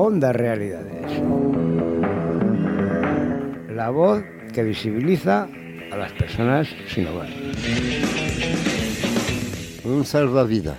[0.00, 1.10] Onda Realidades.
[3.68, 4.22] La voz
[4.54, 5.48] que visibiliza
[5.90, 7.28] a las personas sin hogar.
[9.82, 10.78] Un salvavidas.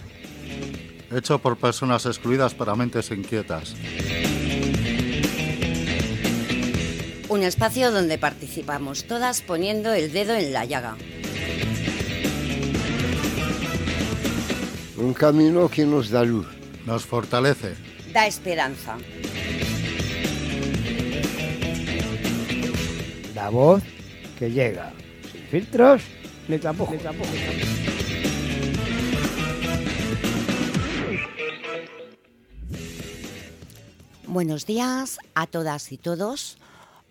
[1.11, 3.75] Hecho por personas excluidas para mentes inquietas.
[7.27, 10.95] Un espacio donde participamos todas poniendo el dedo en la llaga.
[14.95, 16.47] Un camino que nos da luz.
[16.85, 17.88] Nos fortalece.
[18.13, 18.97] Da esperanza.
[23.35, 23.83] La voz
[24.37, 24.91] que llega.
[25.31, 26.01] Sin filtros
[26.47, 26.97] ni tapujos.
[34.25, 36.57] Buenos días a todas y todos.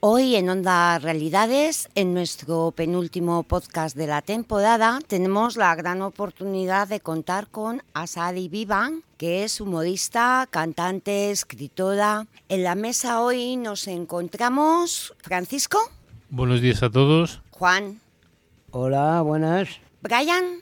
[0.00, 6.86] Hoy en Onda Realidades, en nuestro penúltimo podcast de la temporada, tenemos la gran oportunidad
[6.86, 12.28] de contar con Asadi Vivan, que es humorista, cantante, escritora.
[12.48, 15.80] En la mesa hoy nos encontramos Francisco.
[16.30, 17.42] Buenos días a todos.
[17.50, 18.00] Juan.
[18.70, 19.68] Hola, buenas.
[20.00, 20.60] Brian.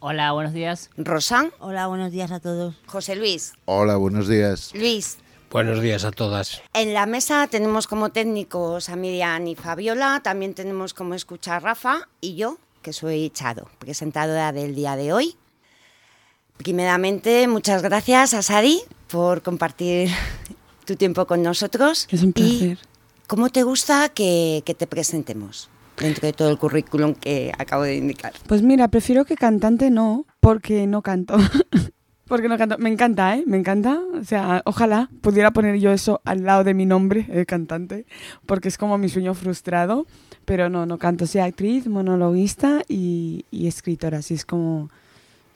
[0.00, 0.90] Hola, buenos días.
[0.96, 1.52] Rosan.
[1.60, 2.74] Hola, buenos días a todos.
[2.86, 3.52] José Luis.
[3.66, 4.72] Hola, buenos días.
[4.74, 5.18] Luis.
[5.54, 6.62] Buenos días a todas.
[6.72, 11.60] En la mesa tenemos como técnicos a Miriam y Fabiola, también tenemos como escucha a
[11.60, 15.36] Rafa y yo, que soy Chado, presentadora del día de hoy.
[16.56, 20.10] Primeramente, muchas gracias a Sari por compartir
[20.86, 22.08] tu tiempo con nosotros.
[22.10, 22.78] Es un placer.
[22.82, 27.84] ¿Y ¿Cómo te gusta que, que te presentemos dentro de todo el currículum que acabo
[27.84, 28.32] de indicar?
[28.48, 31.36] Pues mira, prefiero que cantante no, porque no canto.
[32.26, 32.78] Porque no canto.
[32.78, 33.44] Me encanta, ¿eh?
[33.46, 34.00] Me encanta.
[34.14, 38.06] O sea, ojalá pudiera poner yo eso al lado de mi nombre, eh, cantante,
[38.46, 40.06] porque es como mi sueño frustrado.
[40.44, 41.26] Pero no, no canto.
[41.26, 44.18] Soy actriz, monologuista y, y escritora.
[44.18, 44.90] Así es como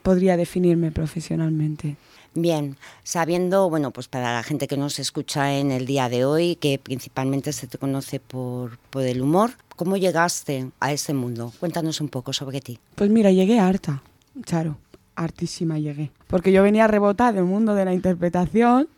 [0.02, 1.96] podría definirme profesionalmente.
[2.34, 6.56] Bien, sabiendo, bueno, pues para la gente que nos escucha en el día de hoy,
[6.56, 11.52] que principalmente se te conoce por, por el humor, ¿cómo llegaste a ese mundo?
[11.58, 12.78] Cuéntanos un poco sobre ti.
[12.94, 14.02] Pues mira, llegué harta,
[14.44, 14.78] Charo,
[15.18, 16.10] hartísima llegué.
[16.26, 18.88] Porque yo venía a rebotar del mundo de la interpretación,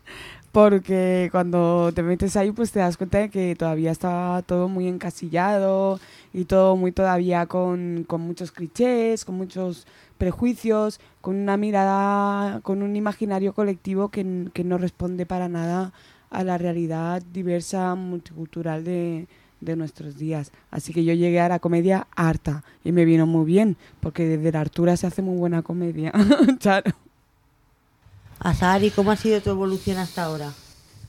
[0.53, 4.89] porque cuando te metes ahí pues te das cuenta de que todavía está todo muy
[4.89, 6.01] encasillado
[6.33, 9.87] y todo muy todavía con, con muchos clichés, con muchos
[10.19, 15.93] prejuicios, con una mirada, con un imaginario colectivo que, que no responde para nada
[16.31, 19.29] a la realidad diversa, multicultural de,
[19.61, 20.53] de nuestros días.
[20.71, 24.53] Así que yo llegué a la comedia harta y me vino muy bien, porque desde
[24.53, 26.13] la altura se hace muy buena comedia.
[26.59, 26.93] Charo.
[28.39, 30.53] Asari, ¿cómo ha sido tu evolución hasta ahora?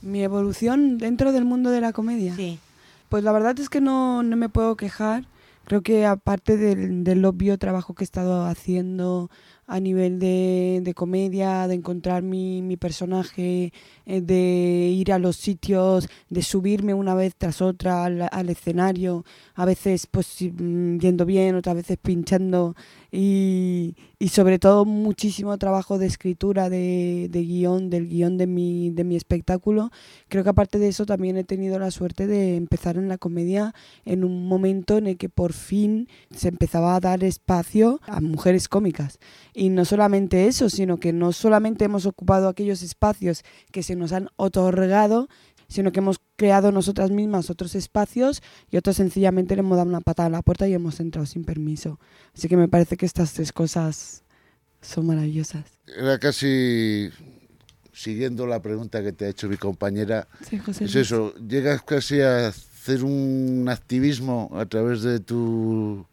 [0.01, 2.35] Mi evolución dentro del mundo de la comedia.
[2.35, 2.59] Sí.
[3.07, 5.25] Pues la verdad es que no, no me puedo quejar.
[5.65, 9.29] Creo que aparte del, del obvio trabajo que he estado haciendo
[9.67, 13.71] a nivel de, de comedia, de encontrar mi, mi personaje,
[14.05, 19.23] eh, de ir a los sitios, de subirme una vez tras otra al, al escenario,
[19.55, 22.75] a veces pues mm, yendo bien, otras veces pinchando
[23.11, 28.89] y, y sobre todo muchísimo trabajo de escritura, de, de guion, del guion de mi,
[28.91, 29.91] de mi espectáculo.
[30.29, 33.75] Creo que aparte de eso también he tenido la suerte de empezar en la comedia
[34.05, 38.69] en un momento en el que por fin se empezaba a dar espacio a mujeres
[38.69, 39.19] cómicas.
[39.53, 44.13] Y no solamente eso, sino que no solamente hemos ocupado aquellos espacios que se nos
[44.13, 45.27] han otorgado,
[45.71, 50.01] sino que hemos creado nosotras mismas otros espacios y otros sencillamente le hemos dado una
[50.01, 51.97] patada a la puerta y hemos entrado sin permiso.
[52.35, 54.23] Así que me parece que estas tres cosas
[54.81, 55.63] son maravillosas.
[55.87, 57.09] Era casi
[57.93, 60.27] siguiendo la pregunta que te ha hecho mi compañera.
[60.47, 66.05] Sí, José Es eso, llegas casi a hacer un activismo a través de tu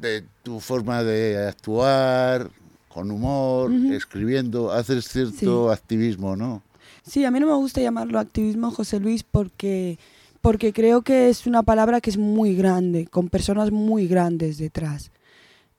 [0.00, 2.50] de tu forma de actuar,
[2.88, 6.63] con humor, escribiendo, haces cierto activismo, ¿no?
[7.06, 9.98] Sí, a mí no me gusta llamarlo activismo, José Luis, porque,
[10.40, 15.10] porque creo que es una palabra que es muy grande, con personas muy grandes detrás.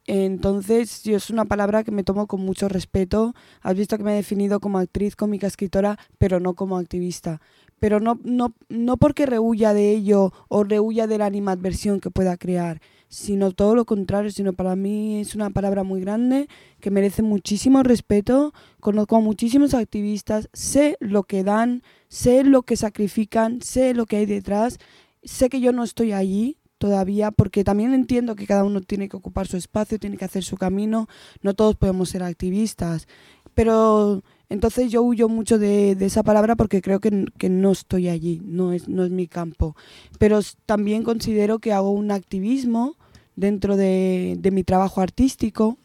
[0.06, 3.34] Entonces, yo es una palabra que me tomo con mucho respeto.
[3.62, 7.42] Has visto que me he definido como actriz, cómica, escritora, pero no como activista.
[7.80, 12.38] Pero no, no, no porque rehuya de ello o rehuya de la animadversión que pueda
[12.38, 12.82] crear,
[13.16, 16.50] sino todo lo contrario, sino para mí es una palabra muy grande
[16.82, 18.54] que merece muchísimo respeto.
[18.82, 24.18] Conozco a muchísimos activistas, sé lo que dan, sé lo que sacrifican, sé lo que
[24.18, 24.80] hay detrás,
[25.24, 29.16] sé que yo no estoy allí todavía porque también entiendo que cada uno tiene que
[29.16, 31.08] ocupar su espacio, tiene que hacer su camino,
[31.42, 33.08] no todos podemos ser activistas,
[33.54, 38.42] pero entonces yo huyo mucho de, esa palabra porque creo que, que no estoy allí,
[38.44, 39.78] no es, no es mi campo.
[40.20, 42.98] Pero también considero que hago un activismo
[43.36, 45.78] dentro de, de mi trabajo artístico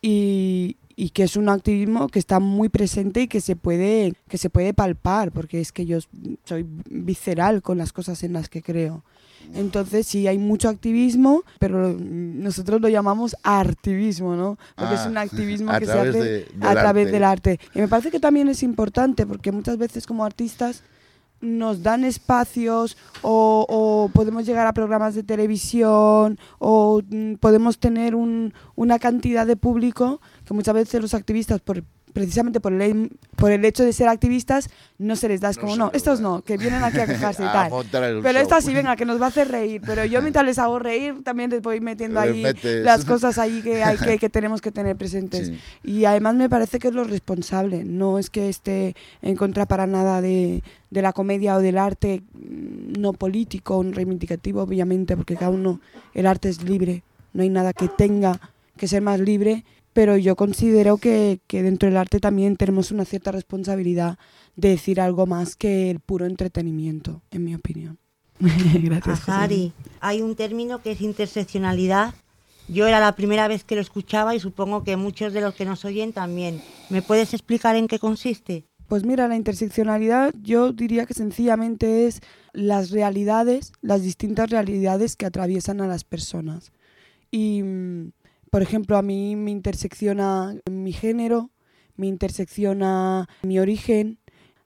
[0.00, 4.38] y, y que es un activismo que está muy presente y que se puede que
[4.38, 5.98] se puede palpar porque es que yo
[6.44, 9.04] soy visceral con las cosas en las que creo.
[9.54, 15.18] Entonces sí hay mucho activismo pero nosotros lo llamamos artivismo no porque es Ah, un
[15.18, 17.60] activismo que se hace de- a través del arte.
[17.74, 20.82] Y me parece que también es importante porque muchas veces como artistas
[21.42, 28.14] nos dan espacios o, o podemos llegar a programas de televisión o mm, podemos tener
[28.14, 33.50] un- una cantidad de público que muchas veces los activistas por precisamente por el, por
[33.52, 34.68] el hecho de ser activistas
[34.98, 37.42] no se les da es No como no estos no que vienen aquí a quejarse
[37.42, 37.70] y tal
[38.22, 38.42] pero show.
[38.42, 41.22] esta sí venga que nos va a hacer reír pero yo mientras les hago reír
[41.24, 42.84] también les voy metiendo ahí metes.
[42.84, 45.58] las cosas ahí que hay que, que tenemos que tener presentes Sí.
[45.82, 49.86] y además me parece que es lo responsable, no es que esté en contra para
[49.86, 55.34] nada de, de la comedia o del arte mm, no político, no reivindicativo, obviamente, porque
[55.36, 55.80] cada uno,
[56.14, 58.38] el arte es libre, no hay nada que tenga
[58.76, 63.04] que ser más libre, pero yo considero que, que dentro del arte también tenemos una
[63.04, 64.18] cierta responsabilidad
[64.56, 67.98] de decir algo más que el puro entretenimiento, en mi opinión.
[68.40, 69.20] Gracias.
[69.20, 72.14] Azari, hay un término que es interseccionalidad.
[72.68, 75.64] Yo era la primera vez que lo escuchaba y supongo que muchos de los que
[75.64, 76.62] nos oyen también.
[76.90, 78.64] ¿Me puedes explicar en qué consiste?
[78.88, 82.20] Pues mira, la interseccionalidad yo diría que sencillamente es
[82.52, 86.72] las realidades, las distintas realidades que atraviesan a las personas.
[87.30, 88.12] Y, mm,
[88.52, 91.48] por ejemplo, a mí me intersecciona mi género,
[91.96, 94.18] me intersecciona mi origen,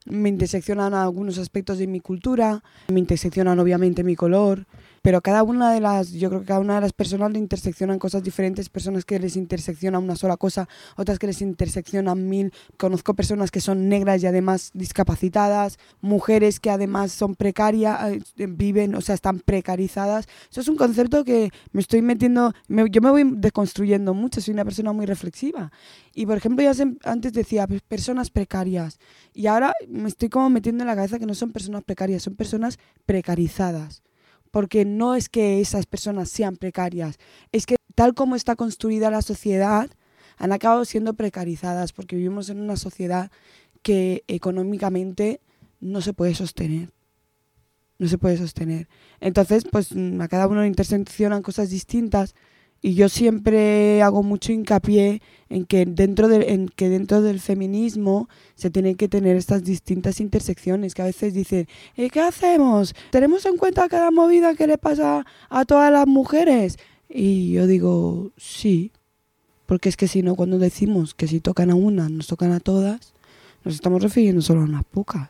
[0.03, 4.67] me interseccionan algunos aspectos de mi cultura, me interseccionan obviamente mi color,
[5.01, 7.99] pero cada una de las, yo creo que cada una de las personas le interseccionan
[7.99, 12.53] cosas diferentes, personas que les intersecciona una sola cosa, otras que les interseccionan mil.
[12.77, 18.95] Conozco personas que son negras y además discapacitadas, mujeres que además son precarias, eh, viven,
[18.95, 20.25] o sea, están precarizadas.
[20.51, 24.53] Eso es un concepto que me estoy metiendo, me- yo me voy deconstruyendo mucho, soy
[24.53, 25.71] una persona muy reflexiva.
[26.13, 26.73] Y por ejemplo, ya
[27.03, 28.99] antes decía personas precarias
[29.33, 32.35] y ahora me estoy como metiendo en la cabeza que no son personas precarias, son
[32.35, 34.01] personas precarizadas
[34.51, 37.17] porque no es que esas personas sean precarias,
[37.51, 39.89] es que tal como está construida la sociedad,
[40.37, 43.31] han acabado siendo precarizadas, porque vivimos en una sociedad
[43.81, 45.41] que económicamente
[45.79, 46.91] no se puede sostener.
[47.99, 48.87] No se puede sostener.
[49.19, 52.35] Entonces, pues mm, a cada uno le interseccionan cosas distintas
[52.81, 58.29] y yo siempre hago mucho hincapié en que dentro de- en que dentro del feminismo
[58.55, 62.93] se tienen que tener estas distintas intersecciones que a veces dicen ¿y qué hacemos?
[63.11, 66.77] ¿tenemos en cuenta cada movida que le pasa a todas las mujeres?
[67.09, 68.91] y yo digo sí
[69.65, 72.59] porque es que si no cuando decimos que si tocan a una nos tocan a
[72.59, 73.13] todas
[73.63, 75.29] nos estamos refiriendo solo a unas pocas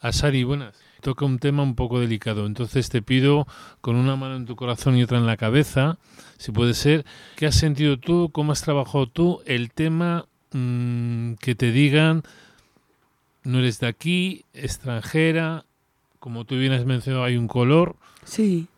[0.00, 0.74] Asari, buenas.
[1.00, 3.46] Toca un tema un poco delicado, entonces te pido
[3.80, 5.98] con una mano en tu corazón y otra en la cabeza,
[6.38, 7.04] si puede ser,
[7.36, 12.22] ¿qué has sentido tú, cómo has trabajado tú el tema mm, que te digan,
[13.42, 15.64] no eres de aquí, extranjera,
[16.18, 18.68] como tú bien has mencionado, hay un color, sí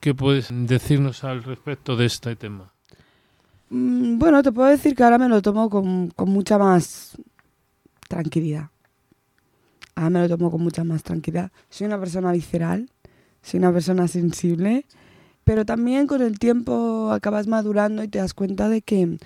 [0.00, 2.72] ¿qué puedes decirnos al respecto de este tema?
[3.68, 7.16] Mm, Bueno, te puedo decir que ahora me lo tomo con, con mucha más
[8.08, 8.70] tranquilidad.
[10.00, 11.52] Ahora me lo tomo con mucha más tranquilidad.
[11.68, 12.88] Soy una persona visceral,
[13.42, 14.86] soy una persona sensible,
[15.44, 19.18] pero también con el tiempo acabas madurando y te das cuenta de que,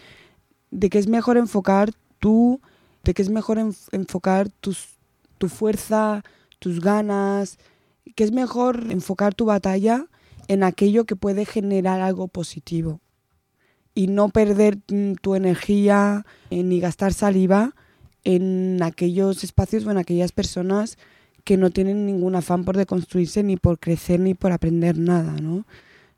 [0.73, 2.61] de que es mejor enfocar tú,
[3.05, 4.97] de que es mejor enf- enfocar tus,
[5.39, 6.25] tu fuerza,
[6.59, 7.59] tus ganas,
[8.17, 10.07] que es mejor enfocar tu batalla
[10.49, 13.01] en aquello que puede generar algo positivo
[13.95, 17.77] y no perder mm, tu energía eh, ni gastar saliva
[18.25, 20.99] en aquellos espacios o en aquellas personas
[21.45, 25.65] que no tienen ningún afán por deconstruirse ni por crecer ni por aprender nada, ¿no?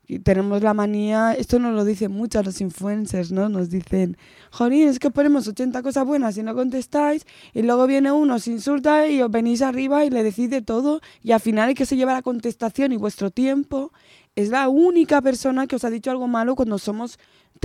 [0.09, 3.49] Y tenemos la manía, esto nos lo dicen muchos los influencers, ¿no?
[3.49, 4.15] Nos dicen,
[4.51, 8.47] Jolín, es que ponemos 80 cosas buenas y no contestáis, y luego viene uno, os
[8.47, 11.85] insulta y os venís arriba y le decís de todo, y al final hay que
[11.85, 13.91] se lleva la contestación y vuestro tiempo.
[14.37, 17.19] Es la única persona que os ha dicho algo malo cuando somos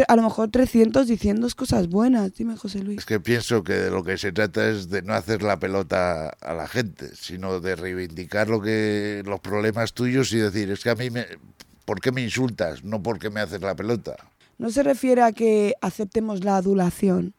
[0.08, 2.34] a lo mejor 300 diciendo cosas buenas.
[2.34, 2.98] Dime, José Luis.
[2.98, 6.28] Es que pienso que de lo que se trata es de no hacer la pelota
[6.28, 10.90] a la gente, sino de reivindicar lo que los problemas tuyos y decir, es que
[10.90, 11.26] a mí me
[11.84, 12.84] ¿por qué me insultas?
[12.84, 14.16] No porque me haces la pelota.
[14.58, 17.34] No se refiere a que aceptemos la adulación.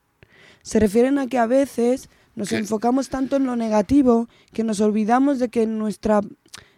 [0.61, 2.57] Se refieren a que a veces nos ¿Qué?
[2.57, 6.21] enfocamos tanto en lo negativo que nos olvidamos de que nuestra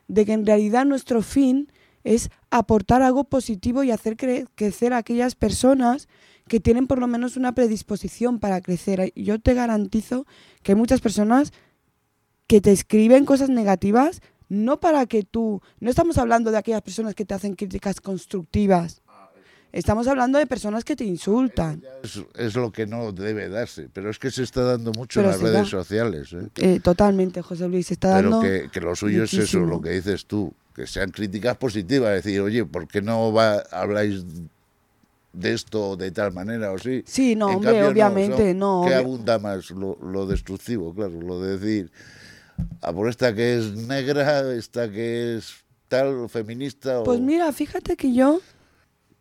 [0.07, 1.71] de que en realidad nuestro fin
[2.05, 6.07] es aportar algo positivo y hacer cre- crecer a aquellas personas
[6.47, 9.11] que tienen por lo menos una predisposición para crecer.
[9.15, 10.25] Yo te garantizo
[10.63, 11.51] que hay muchas personas
[12.47, 17.15] que te escriben cosas negativas no para que tú, no estamos hablando de aquellas personas
[17.15, 19.01] que te hacen críticas constructivas.
[19.71, 21.83] Estamos hablando de personas que te insultan.
[22.03, 25.31] Es, es lo que no debe darse, pero es que se está dando mucho Pero
[25.33, 25.65] en las redes da.
[25.65, 26.31] sociales.
[26.33, 26.47] ¿eh?
[26.57, 28.41] Eh, totalmente, José Luis, se está Pero dando...
[28.41, 32.41] que, que lo suyo es eso, lo que dices tú, que sean críticas positivas, decir,
[32.41, 34.23] oye, ¿por qué no va, habláis
[35.33, 37.03] de esto de tal manera o sí?
[37.05, 38.81] Sí, no, En hombre, cambio, obviamente, no.
[38.83, 39.71] ¿Qué obvia- abunda más?
[39.71, 41.91] Lo, lo destructivo, claro, lo de decir,
[42.81, 45.53] a por esta que es negra, esta que es
[45.87, 47.03] tal, feminista o...
[47.03, 48.41] Pues mira, fíjate que yo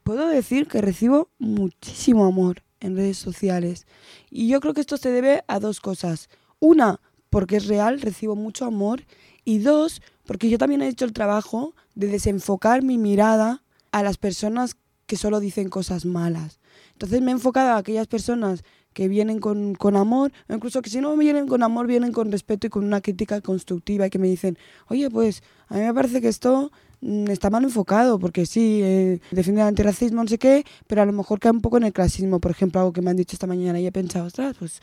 [0.03, 3.87] puedo decir que recibo muchísimo amor en redes sociales.
[4.31, 6.29] Y yo creo que esto se debe a dos cosas.
[6.61, 9.03] Una, porque es real, recibo mucho amor.
[9.45, 13.63] Y dos, porque yo también he hecho el trabajo de desenfocar mi mirada
[13.93, 14.77] a las personas
[15.07, 16.61] que solo dicen cosas malas.
[16.93, 21.01] Entonces me he enfocado a aquellas personas que vienen con, con amor, incluso que si
[21.01, 24.29] no vienen con amor, vienen con respeto y con una crítica constructiva y que me
[24.29, 24.57] dicen,
[24.89, 29.21] oye, pues a mí me parece que esto mm, está mal enfocado, porque sí, eh,
[29.33, 31.93] defiende el antirracismo, no sé qué, pero a lo mejor cae un poco en el
[31.93, 34.81] clasismo, por ejemplo, algo que me han dicho esta mañana y he pensado, ostras, pues,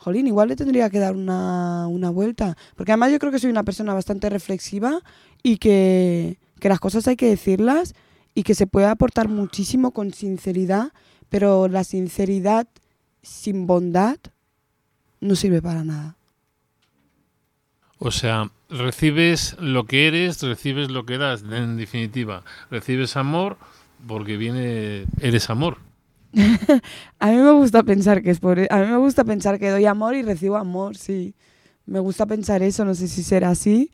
[0.00, 2.56] jolín, igual le tendría que dar una, una vuelta.
[2.74, 5.00] Porque además yo creo que soy una persona bastante reflexiva
[5.42, 7.94] y que, que las cosas hay que decirlas
[8.34, 10.92] y que se puede aportar muchísimo con sinceridad,
[11.28, 12.66] pero la sinceridad
[13.22, 14.16] sin bondad
[15.20, 16.16] no sirve para nada.
[17.98, 22.42] O sea, recibes lo que eres, recibes lo que das, en definitiva.
[22.70, 23.58] Recibes amor
[24.08, 25.76] porque viene, eres amor.
[27.18, 29.86] A mí me gusta pensar que es por, a mí me gusta pensar que doy
[29.86, 31.34] amor y recibo amor, sí.
[31.86, 33.90] Me gusta pensar eso, no sé si será así,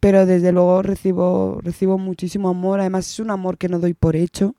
[0.00, 4.16] pero desde luego recibo recibo muchísimo amor, además es un amor que no doy por
[4.16, 4.54] hecho.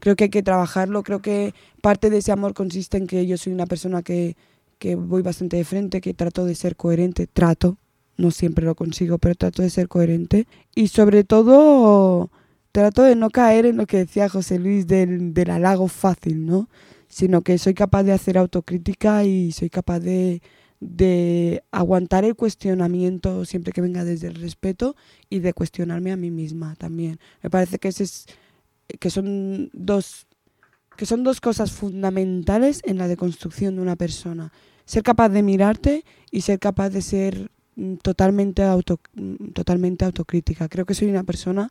[0.00, 3.36] Creo que hay que trabajarlo, creo que parte de ese amor consiste en que yo
[3.38, 4.36] soy una persona que,
[4.78, 7.78] que voy bastante de frente, que trato de ser coherente, trato,
[8.16, 10.46] no siempre lo consigo, pero trato de ser coherente.
[10.74, 12.30] Y sobre todo
[12.72, 16.68] trato de no caer en lo que decía José Luis del, del halago fácil, ¿no?
[17.08, 20.42] Sino que soy capaz de hacer autocrítica y soy capaz de,
[20.80, 24.96] de aguantar el cuestionamiento siempre que venga desde el respeto
[25.28, 27.18] y de cuestionarme a mí misma también.
[27.42, 28.26] Me parece que ese es
[28.98, 30.26] que son dos
[30.96, 34.52] que son dos cosas fundamentales en la deconstrucción de una persona.
[34.84, 40.68] Ser capaz de mirarte y ser capaz de ser mm, totalmente auto, mm, totalmente autocrítica.
[40.68, 41.70] Creo que soy una persona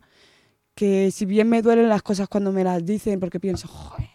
[0.80, 4.08] que si bien me duelen las cosas cuando me las dicen, porque pienso, joder,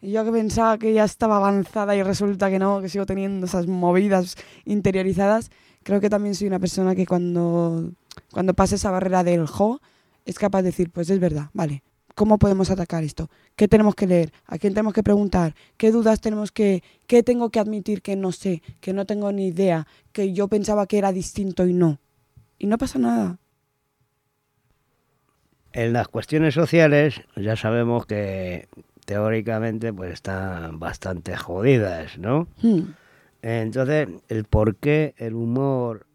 [0.00, 3.68] yo que pensaba que ya estaba avanzada y resulta que no, que sigo teniendo esas
[3.68, 5.52] movidas interiorizadas,
[5.84, 7.92] creo que también soy una persona que cuando,
[8.32, 9.80] cuando pasa esa barrera del jo,
[10.24, 11.84] es capaz de decir, pues es verdad, vale,
[12.16, 13.30] ¿cómo podemos atacar esto?
[13.54, 14.32] ¿Qué tenemos que leer?
[14.46, 15.54] ¿A quién tenemos que preguntar?
[15.76, 19.46] ¿Qué dudas tenemos que, qué tengo que admitir que no sé, que no tengo ni
[19.46, 22.00] idea, que yo pensaba que era distinto y no?
[22.58, 23.38] Y no pasa nada.
[25.72, 28.68] En las cuestiones sociales ya sabemos que
[29.06, 32.46] teóricamente pues están bastante jodidas, ¿no?
[32.62, 32.92] Hmm.
[33.42, 36.06] Entonces, el por qué el humor,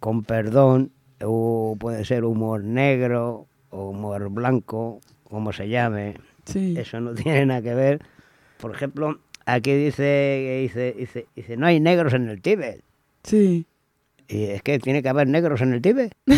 [0.00, 0.90] con perdón,
[1.22, 6.74] o puede ser humor negro o humor blanco, como se llame, Sí.
[6.78, 8.00] eso no tiene nada que ver.
[8.58, 12.82] Por ejemplo, aquí dice, dice, dice, dice, no hay negros en el Tíbet.
[13.22, 13.66] Sí.
[14.28, 16.14] Y es que tiene que haber negros en el Tíbet.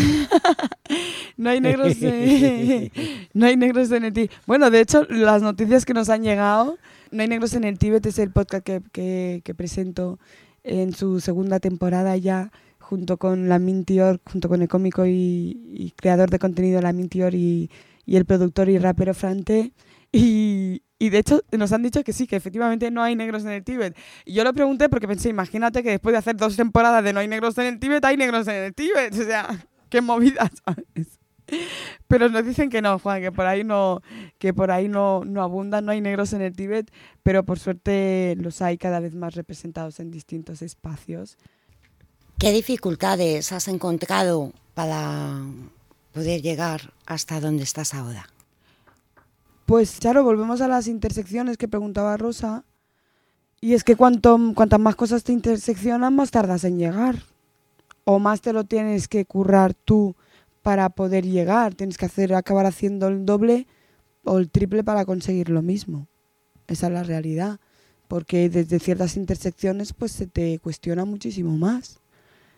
[1.37, 2.91] No hay negros en,
[3.33, 4.31] no hay negros en el Tíbet.
[4.47, 6.79] Bueno, de hecho, las noticias que nos han llegado,
[7.11, 10.17] No hay negros en el Tíbet es el podcast que, que, que presento
[10.63, 15.91] en su segunda temporada ya, junto con la Mintior, junto con el cómico y, y
[15.91, 17.69] creador de contenido la Mintior y,
[18.03, 19.73] y el productor y rapero Frante.
[20.11, 23.51] Y, y de hecho nos han dicho que sí, que efectivamente no hay negros en
[23.51, 23.95] el Tíbet.
[24.25, 27.19] Y yo lo pregunté porque pensé, imagínate que después de hacer dos temporadas de no
[27.19, 29.13] hay negros en el Tíbet, hay negros en el Tíbet.
[29.13, 31.19] O sea, qué movida, ¿sabes?
[32.07, 34.01] Pero nos dicen que no, Juan, que por ahí no,
[34.37, 36.91] que por ahí no, no abundan, no hay negros en el Tíbet,
[37.23, 41.37] pero por suerte los hay cada vez más representados en distintos espacios.
[42.37, 45.41] ¿Qué dificultades has encontrado para
[46.11, 48.27] poder llegar hasta donde estás ahora?
[49.67, 52.63] Pues claro, volvemos a las intersecciones que preguntaba Rosa.
[53.59, 57.17] Y es que cuanto, cuantas más cosas te interseccionan, más tardas en llegar.
[58.05, 60.15] O más te lo tienes que currar tú
[60.61, 61.75] para poder llegar.
[61.75, 63.67] Tienes que hacer, acabar haciendo el doble
[64.23, 66.07] o el triple para conseguir lo mismo.
[66.67, 67.59] Esa es la realidad.
[68.07, 71.99] Porque desde ciertas intersecciones pues se te cuestiona muchísimo más.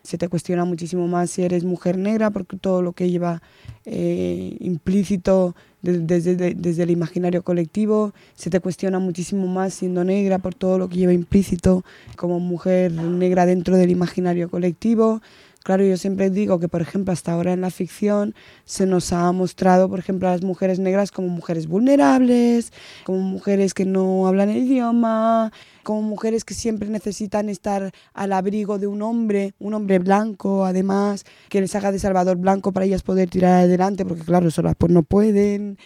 [0.02, 3.42] Se te cuestiona muchísimo más si eres mujer negra, porque todo lo que lleva
[3.86, 10.04] eh, implícito de- desde, de- desde el imaginario colectivo, se te cuestiona muchísimo más siendo
[10.04, 11.84] negra por todo lo que lleva implícito
[12.16, 15.22] como mujer negra dentro del imaginario colectivo,
[15.62, 19.30] Claro, yo siempre digo que, por ejemplo, hasta ahora en la ficción se nos ha
[19.32, 22.72] mostrado, por ejemplo, a las mujeres negras como mujeres vulnerables,
[23.04, 25.52] como mujeres que no hablan el idioma,
[25.82, 31.24] como mujeres que siempre necesitan estar al abrigo de un hombre, un hombre blanco, además,
[31.50, 34.90] que les haga de salvador blanco para ellas poder tirar adelante, porque claro, solas pues
[34.90, 35.76] no pueden.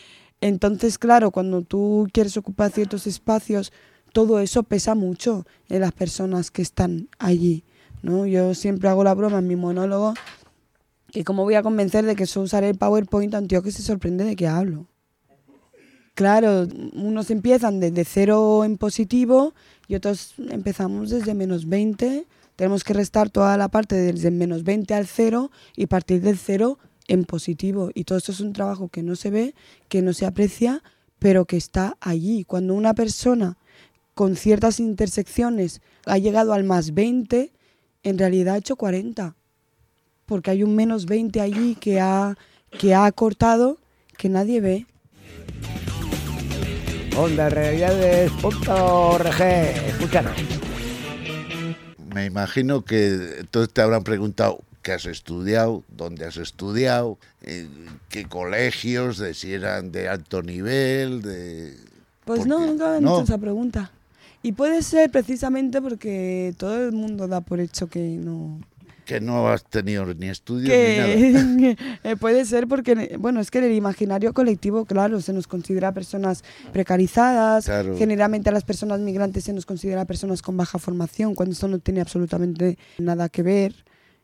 [0.40, 3.73] Entonces, claro, cuando tú quieres ocupar ciertos espacios,
[4.12, 7.64] todo eso pesa mucho en las personas que están allí.
[8.04, 8.26] ¿No?
[8.26, 10.14] Yo siempre hago la broma en mi monólogo
[11.11, 13.70] que cómo voy a convencer de que eso usaré el PowerPoint a un tío que
[13.70, 14.87] se sorprende de que hablo.
[16.14, 19.54] Claro, unos empiezan desde cero en positivo
[19.88, 22.26] y otros empezamos desde menos 20.
[22.56, 26.78] Tenemos que restar toda la parte desde menos 20 al cero y partir del cero
[27.08, 27.90] en positivo.
[27.94, 29.54] Y todo esto es un trabajo que no se ve,
[29.88, 30.82] que no se aprecia,
[31.18, 32.44] pero que está allí.
[32.44, 33.56] Cuando una persona
[34.14, 37.52] con ciertas intersecciones ha llegado al más 20,
[38.04, 39.34] en realidad ha hecho 40.
[40.26, 42.37] Porque hay un menos 20 allí que ha,
[42.78, 43.78] que ha cortado
[44.16, 44.87] que nadie ve.
[47.16, 50.37] Onda Realidades.org, escúchanos.
[52.14, 57.66] Me imagino que entonces te habrán preguntado qué has estudiado, dónde has estudiado, eh,
[58.08, 61.76] qué colegios, de si eran de alto nivel, de...
[62.25, 63.90] Pues no, nunca me han hecho esa pregunta.
[64.44, 68.60] Y puede ser precisamente porque todo el mundo da por hecho que no,
[69.06, 71.76] que no has tenido ni estudios ni nada.
[72.04, 75.92] Eh, puede ser porque, bueno, es que en el imaginario colectivo, claro, se nos considera
[75.92, 77.70] personas precarizadas.
[77.96, 81.78] Generalmente a las personas migrantes se nos considera personas con baja formación, cuando esto no
[81.78, 83.74] tiene absolutamente nada que ver.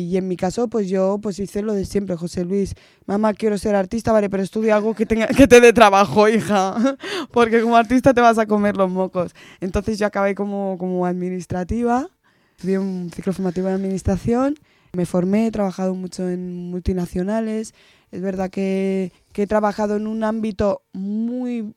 [0.01, 2.75] Y en mi caso, pues yo pues hice lo de siempre, José Luis.
[3.07, 6.77] Mamá, quiero ser artista, vale, pero estudia algo que, tenga, que te dé trabajo, hija.
[7.33, 9.33] Porque como artista te vas a comer los mocos.
[9.61, 12.09] Entonces yo acabé como, como administrativa,
[12.57, 14.55] estudié un ciclo formativo en administración
[14.93, 17.75] me formé, he trabajado mucho en multinacionales.
[18.11, 21.75] Es verdad que, he trabajado en un ámbito muy,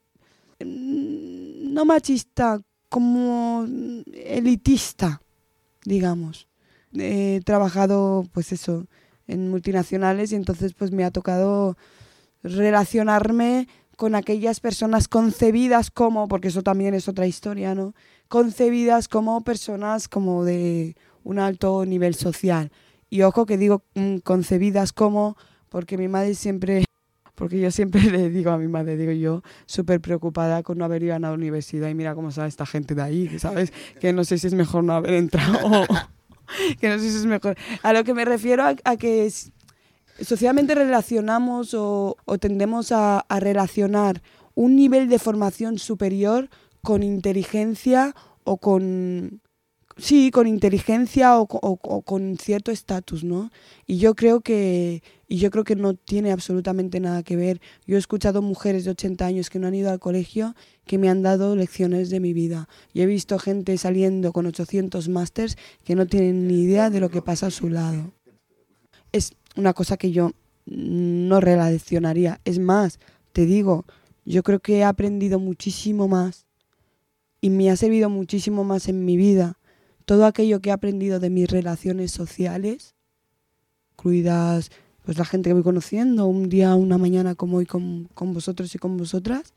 [0.60, 3.66] no machista, como
[4.14, 5.22] elitista,
[5.86, 6.48] digamos.
[6.96, 8.86] He trabajado, pues eso,
[9.28, 11.78] en multinacionales y entonces pues me ha tocado
[12.44, 17.94] relacionarme con aquellas personas concebidas como, porque eso también es otra historia, ¿no?
[18.28, 22.72] Concebidas como personas como de un alto nivel social.
[23.10, 25.38] Y ojo que digo mm, concebidas como,
[25.70, 26.86] porque mi madre siempre,
[27.36, 31.04] porque yo siempre le digo a mi madre, digo yo, súper preocupada con no haber
[31.04, 33.72] ido a la universidad y mira cómo sale esta gente de ahí, ¿sabes?
[34.00, 35.60] Que no sé si es mejor no haber entrado,
[36.80, 37.58] que no sé si es mejor.
[37.82, 39.32] A lo que me refiero a, que
[40.22, 44.22] socialmente relacionamos o, tendemos a, relacionar
[44.56, 46.50] un nivel de formación superior
[46.82, 49.42] con inteligencia o con
[49.98, 53.52] sí, con inteligencia o, con cierto estatus, ¿no?
[53.86, 55.04] Y yo creo que
[55.34, 57.60] y yo creo que no tiene absolutamente nada que ver.
[57.88, 60.54] Yo he escuchado mujeres de 80 años que no han ido al colegio
[60.86, 62.70] que me han dado lecciones de mi vida.
[62.94, 67.10] Y he visto gente saliendo con 800 másters que no tienen ni idea de lo
[67.10, 68.14] que pasa a su lado.
[69.12, 70.34] Es una cosa que yo
[70.68, 72.40] no relacionaría.
[72.46, 73.00] Es más,
[73.32, 73.86] te digo,
[74.26, 76.46] yo creo que he aprendido muchísimo más
[77.42, 79.58] y me ha servido muchísimo más en mi vida
[80.06, 82.94] todo aquello que he aprendido de mis relaciones sociales,
[83.94, 84.70] incluidas
[85.04, 88.74] pues la gente que voy conociendo, un día, una mañana como hoy con, con vosotros
[88.74, 89.54] y con vosotras,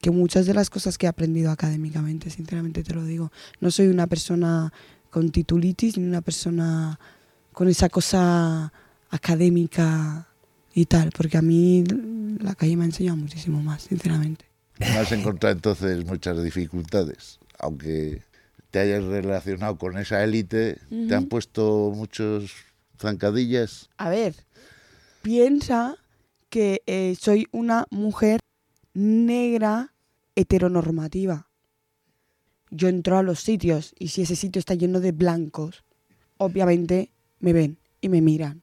[0.00, 3.88] que muchas de las cosas que he aprendido académicamente, sinceramente te lo digo, no soy
[3.88, 4.72] una persona
[5.10, 6.98] con titulitis ni una persona
[7.52, 8.72] con esa cosa
[9.10, 10.28] académica
[10.74, 11.84] y tal, porque a mí
[12.40, 14.44] la calle me ha enseñado muchísimo más, sinceramente.
[14.80, 18.22] Has encontrado entonces muchas dificultades, aunque
[18.70, 22.52] te hayas relacionado con esa élite, te han puesto muchos
[22.98, 23.88] zancadillas.
[23.96, 24.34] A ver,
[25.28, 25.98] piensa
[26.48, 28.40] que eh, soy una mujer
[28.94, 29.92] negra
[30.36, 31.50] heteronormativa.
[32.70, 35.84] Yo entro a los sitios y si ese sitio está lleno de blancos,
[36.38, 38.62] obviamente me ven y me miran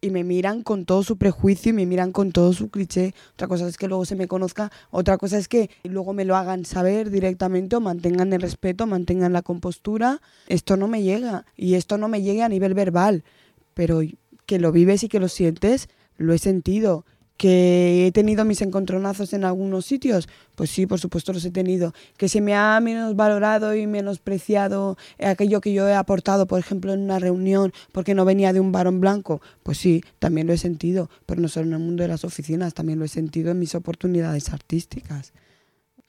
[0.00, 3.12] y me miran con todo su prejuicio y me miran con todo su cliché.
[3.34, 6.36] Otra cosa es que luego se me conozca, otra cosa es que luego me lo
[6.36, 10.20] hagan saber directamente o mantengan el respeto, mantengan la compostura.
[10.46, 13.24] Esto no me llega y esto no me llega a nivel verbal,
[13.74, 14.02] pero
[14.52, 15.88] que lo vives y que lo sientes,
[16.18, 17.06] lo he sentido
[17.38, 21.94] que he tenido mis encontronazos en algunos sitios, pues sí, por supuesto los he tenido.
[22.18, 26.92] Que se me ha menos valorado y menospreciado aquello que yo he aportado, por ejemplo,
[26.92, 30.58] en una reunión porque no venía de un varón blanco, pues sí, también lo he
[30.58, 33.58] sentido, pero no solo en el mundo de las oficinas, también lo he sentido en
[33.58, 35.32] mis oportunidades artísticas.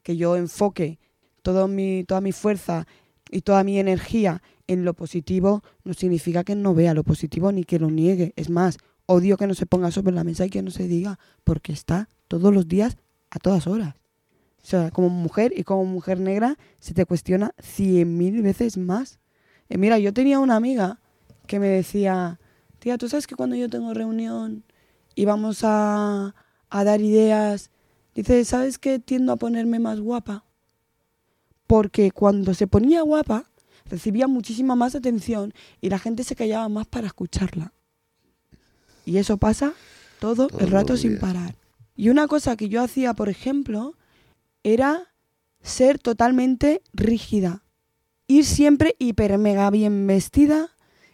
[0.03, 0.99] Que yo enfoque
[1.43, 2.87] todo mi, toda mi fuerza
[3.31, 7.63] y toda mi energía en lo positivo no significa que no vea lo positivo ni
[7.63, 8.33] que lo niegue.
[8.35, 11.19] Es más, odio que no se ponga sobre la mesa y que no se diga,
[11.43, 12.97] porque está todos los días
[13.29, 13.95] a todas horas.
[14.63, 19.19] O sea, como mujer y como mujer negra se te cuestiona cien mil veces más.
[19.69, 20.99] Eh, mira, yo tenía una amiga
[21.47, 22.39] que me decía,
[22.79, 24.63] tía, ¿tú sabes que cuando yo tengo reunión
[25.15, 26.33] y vamos a,
[26.69, 27.71] dar ideas,
[28.15, 30.45] dice, ¿sabes que tiendo a ponerme más guapa?
[31.67, 33.51] Porque cuando se ponía guapa,
[33.93, 37.73] recibía muchísima más atención y la gente se callaba más para escucharla.
[39.05, 39.73] Y eso pasa
[40.19, 41.55] todo el rato sin parar.
[41.95, 43.93] Y una cosa que yo hacía, por ejemplo,
[44.63, 45.13] era
[45.61, 47.61] ser totalmente rígida.
[48.25, 50.71] Ir siempre hiper mega bien vestida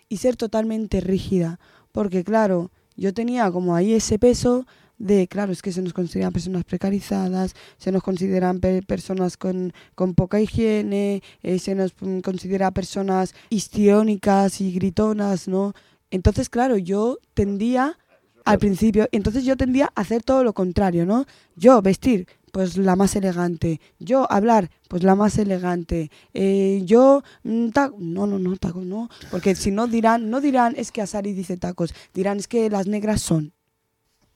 [0.08, 1.60] y ser totalmente rígida.
[1.92, 4.66] Porque claro, yo tenía como ahí ese peso
[5.00, 9.74] de, claro, es que se nos consideran personas precarizadas, se nos consideran pe- personas con,
[9.96, 15.74] con poca higiene, eh, se nos mm, considera personas histriónicas y gritonas, ¿no?
[16.12, 17.98] Entonces, claro, yo tendía
[18.46, 21.26] al principio, entonces yo tendía a hacer todo lo contrario, ¿no?
[21.56, 27.70] Yo vestir, pues la más elegante, yo hablar, pues la más elegante, eh, yo, mm,
[27.70, 31.34] ta- no, no, no, tacos, no, porque si no dirán, no dirán es que Asari
[31.34, 33.54] dice tacos, dirán es que las negras son.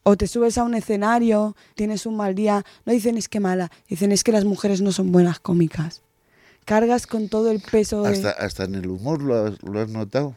[0.04, 3.72] O te subes a un escenario, tienes un mal día, no dicen es que mala,
[3.88, 6.02] dicen es que las mujeres no son buenas cómicas.
[6.66, 8.10] Cargas con todo el peso de...
[8.10, 10.36] Hasta, hasta en el humor lo has, lo has notado.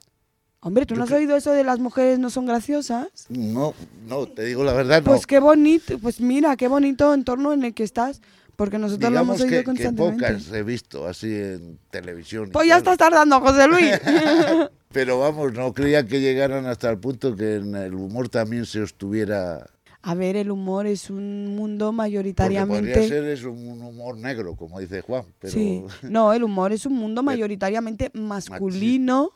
[0.61, 3.09] Hombre, ¿tú yo no has que- oído eso de las mujeres no son graciosas?
[3.29, 3.75] No,
[4.09, 5.11] no, te digo la verdad, no.
[5.11, 8.21] Pues qué bonito, pues mira, qué bonito entorno en el que estás,
[8.57, 10.27] porque nosotros lo hemos oído que, que constantemente.
[10.27, 12.51] pocas he visto así en televisión.
[12.53, 13.93] Pues ya estás tardando, José Luis.
[14.93, 18.83] Pero vamos, no creía que llegaran hasta el punto que en el humor también se
[18.83, 19.67] estuviera...
[20.01, 22.93] A ver, el humor es un mundo mayoritariamente...
[22.93, 25.53] podría ser es un humor negro, como dice Juan, pero...
[25.53, 29.33] Sí, no, el humor es un mundo mayoritariamente masculino.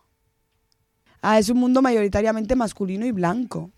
[1.21, 3.71] Ah, es un mundo mayoritariamente masculino y blanco.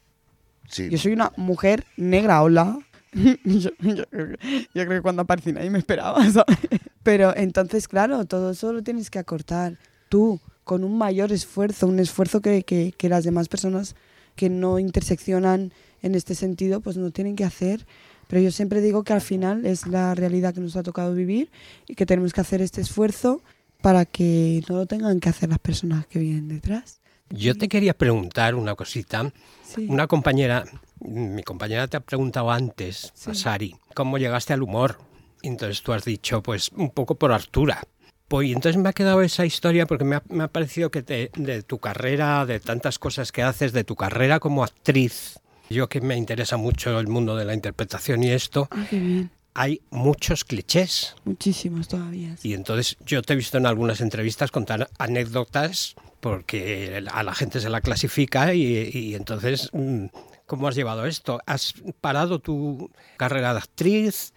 [0.69, 2.79] Sí, Yo soy una mujer negra, hola.
[3.45, 4.35] yo, yo- yo
[4.73, 6.57] creo que cuando aparecí nadie me esperaba, ¿sabes?
[7.03, 9.79] Pero entonces, claro, todo eso lo tienes que acortar.
[10.09, 13.97] Tú, con un mayor esfuerzo, un esfuerzo que, que- que las demás personas
[14.37, 15.73] que no interseccionan
[16.03, 17.87] en este sentido, pues no tienen que hacer.
[18.29, 21.51] Pero yo siempre digo que al final es la realidad que nos ha tocado vivir
[21.87, 23.43] y que tenemos que hacer este esfuerzo
[23.83, 27.01] para que no lo tengan que hacer las personas que vienen detrás.
[27.31, 29.33] Yo te quería preguntar una cosita.
[29.65, 29.87] Sí.
[29.89, 30.65] Una compañera,
[31.05, 33.35] mi compañera te ha preguntado antes, Sí.
[33.35, 34.99] Sari, cómo llegaste al humor.
[35.43, 37.83] Entonces tú has dicho, pues un poco por Artura.
[38.29, 41.03] Pues y entonces me ha quedado esa historia porque me ha, me ha parecido que
[41.03, 45.39] te- de tu carrera, de tantas cosas que haces, de tu carrera como actriz,
[45.69, 49.31] yo que me interesa mucho el mundo de la interpretación y esto, Ah, qué bien.
[49.55, 51.15] hay muchos clichés.
[51.25, 52.37] Muchísimos todavía.
[52.39, 52.51] sí.
[52.51, 57.61] Y entonces yo te he visto en algunas entrevistas contar anécdotas porque a la gente
[57.61, 60.07] se la clasifica y, y entonces, mm,
[60.53, 61.41] ¿cómo has llevado esto?
[61.47, 64.35] ¿Has parado tu carrera de actriz?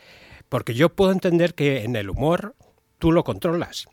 [0.47, 2.55] Porque yo puedo entender que en el humor
[2.99, 3.89] tú lo controlas.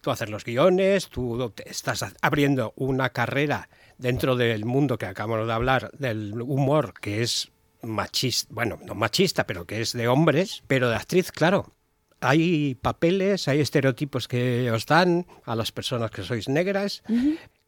[0.00, 5.52] Tú haces los guiones, tú estás abriendo una carrera dentro del mundo que acabamos de
[5.52, 7.52] hablar, del humor que es
[7.82, 11.72] machista, bueno, no machista, pero que es de hombres, pero de actriz, claro,
[12.18, 17.04] hay papeles, hay estereotipos que os dan a las personas que sois negras.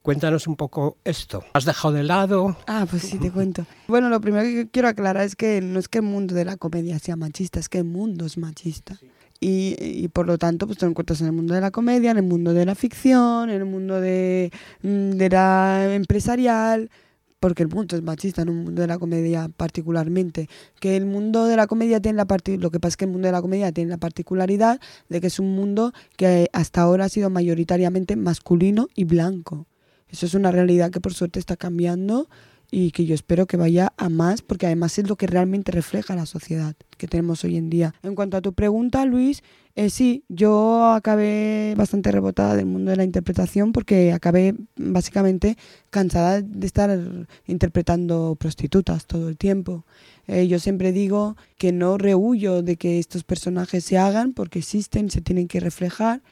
[0.03, 1.45] Cuéntanos un poco esto.
[1.53, 2.57] ¿Has dejado de lado?
[2.67, 3.65] Ah, pues sí, te cuento.
[3.87, 6.57] Bueno, lo primero que quiero aclarar es que no es que el mundo de la
[6.57, 8.99] comedia sea machista, es que el mundo es machista.
[9.39, 12.17] Y, y por lo tanto, pues te encuentras en el mundo de la comedia, en
[12.17, 14.51] el mundo de la ficción, en el mundo de,
[14.83, 16.91] mm, de la empresarial,
[17.39, 20.49] porque el mundo es machista, en un mundo de la comedia particularmente.
[20.81, 23.11] Que el mundo de la comedia tiene la parti- lo que pasa es que el
[23.13, 27.05] mundo de la comedia tiene la particularidad de que es un mundo que hasta ahora
[27.07, 29.67] ha sido mayoritariamente masculino y blanco.
[30.13, 32.29] Eso es una realidad que por suerte está cambiando
[32.71, 36.15] y que yo espero que vaya a más, porque además es lo que realmente refleja
[36.15, 37.95] la sociedad que tenemos hoy en día.
[38.03, 39.43] En cuanto a tu pregunta, Luis,
[39.75, 45.59] eh, sí, yo acabé bastante rebotada del mundo de la interpretación porque acabé básicamente
[45.91, 46.99] cansada de estar
[47.47, 49.85] interpretando prostitutas todo el tiempo.
[50.27, 55.11] Eh, yo siempre digo que no rehuyo de que estos personajes se hagan porque existen,
[55.11, 56.23] se tienen que reflejar,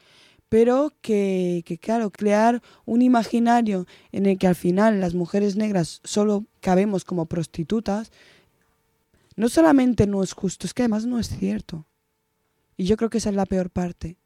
[0.51, 6.01] pero que, que, claro, crear un imaginario en el que al final las mujeres negras
[6.03, 8.11] solo cabemos como prostitutas,
[9.37, 11.85] no solamente no es justo, es que además no es cierto.
[12.75, 14.17] Y yo creo que esa es la peor parte,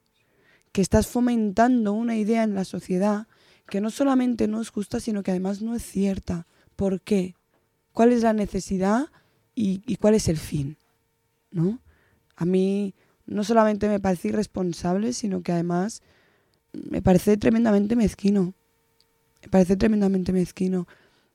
[0.71, 3.27] que estás fomentando una idea en la sociedad
[3.69, 6.47] que no solamente no es justa, sino que además no es cierta.
[6.75, 7.35] ¿Por qué?
[7.91, 9.11] ¿Cuál es la necesidad
[9.53, 10.77] y, y cuál es el fin?
[11.51, 11.81] ¿No?
[12.35, 12.95] A mí
[13.27, 16.01] no solamente me parece irresponsable, sino que además
[16.89, 18.53] me parece tremendamente mezquino.
[19.41, 20.87] Me parece tremendamente mezquino.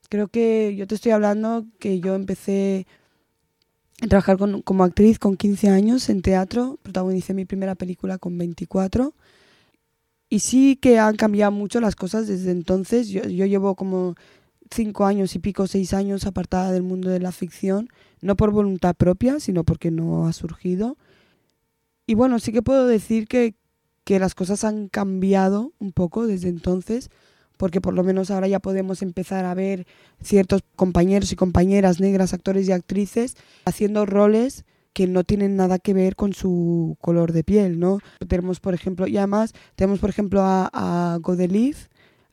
[0.09, 2.85] Creo que yo te estoy hablando que yo empecé
[4.01, 9.13] a trabajar como actriz con 15 años en teatro, protagonicé mi primera película con 24
[10.31, 13.09] y sí que han cambiado mucho las cosas desde entonces.
[13.09, 14.15] Yo, yo llevo como
[14.71, 17.89] cinco años y pico, seis años apartada del mundo de la ficción,
[18.21, 20.97] no por voluntad propia, sino porque no ha surgido.
[22.07, 23.55] Y bueno, sí que puedo decir que,
[24.03, 27.09] que las cosas han cambiado un poco desde entonces,
[27.57, 29.85] porque por lo menos ahora ya podemos empezar a ver
[30.21, 33.35] ciertos compañeros y compañeras negras, actores y actrices,
[33.65, 37.99] haciendo roles que no tienen nada que ver con su color de piel, ¿no?
[38.27, 39.17] Tenemos, por ejemplo, y
[39.75, 41.19] tenemos, por ejemplo, a, a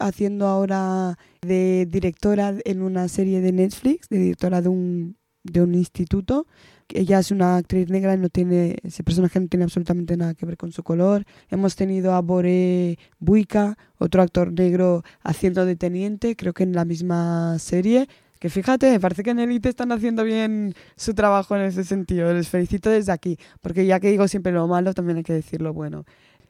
[0.01, 5.75] haciendo ahora de directora en una serie de Netflix, de directora de un, de un
[5.75, 6.47] instituto.
[6.91, 10.47] Ella es una actriz negra y no tiene, ese personaje no tiene absolutamente nada que
[10.47, 11.25] ver con su color.
[11.51, 16.85] Hemos tenido a Boré Buica, otro actor negro haciendo de teniente, creo que en la
[16.85, 18.09] misma serie.
[18.39, 22.33] Que fíjate, me parece que en Elite están haciendo bien su trabajo en ese sentido.
[22.33, 25.61] Les felicito desde aquí, porque ya que digo siempre lo malo, también hay que decir
[25.61, 26.05] lo bueno.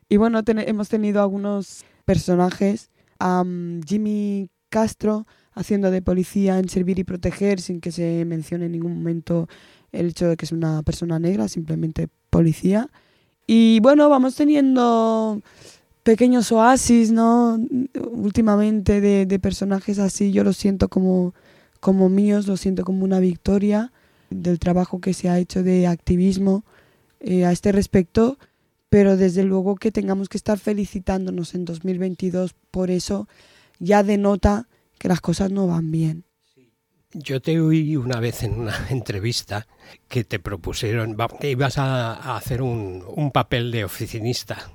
[0.08, 2.90] Y bueno, hemos tenido algunos personajes,
[3.86, 8.98] Jimmy Castro haciendo de policía en Servir y Proteger, sin que se mencione en ningún
[8.98, 9.48] momento
[9.92, 12.88] el hecho de que es una persona negra, simplemente policía.
[13.46, 15.40] Y bueno, vamos teniendo
[16.02, 17.58] pequeños oasis, ¿no?
[18.10, 21.34] Últimamente de, personajes así, yo los siento como,
[21.80, 23.92] como míos, lo siento como una victoria
[24.30, 26.64] del trabajo que se ha hecho de activismo
[27.20, 28.38] eh, a este respecto,
[28.88, 33.28] pero desde luego que tengamos que estar felicitándonos en 2022 por eso
[33.78, 36.24] ya denota que las cosas no van bien.
[37.14, 39.66] Yo te oí una vez en una entrevista
[40.08, 44.70] que te propusieron que ibas a, hacer un, un papel de oficinista.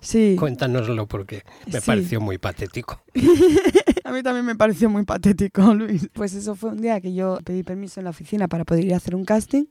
[0.00, 0.36] Sí.
[0.38, 1.86] Cuéntanoslo porque me Sí.
[1.86, 3.02] pareció muy patético.
[4.04, 6.08] A mí también me pareció muy patético, Luis.
[6.12, 8.94] Pues eso fue un día que yo pedí permiso en la oficina para poder ir
[8.94, 9.64] a hacer un casting.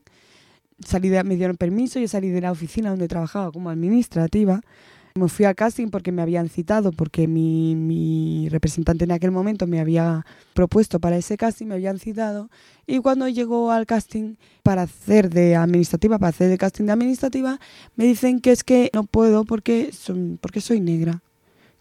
[0.84, 4.60] Salí de, me dieron permiso, yo salí de la oficina donde trabajaba como administrativa.
[5.14, 9.66] Me fui al casting porque me habían citado, porque mi, mi representante en aquel momento
[9.66, 12.48] me había propuesto para ese casting, me habían citado.
[12.86, 17.60] Y cuando llegó al casting para hacer de administrativa, para hacer el casting de administrativa,
[17.94, 21.22] me dicen que es que no puedo porque, son, porque soy negra.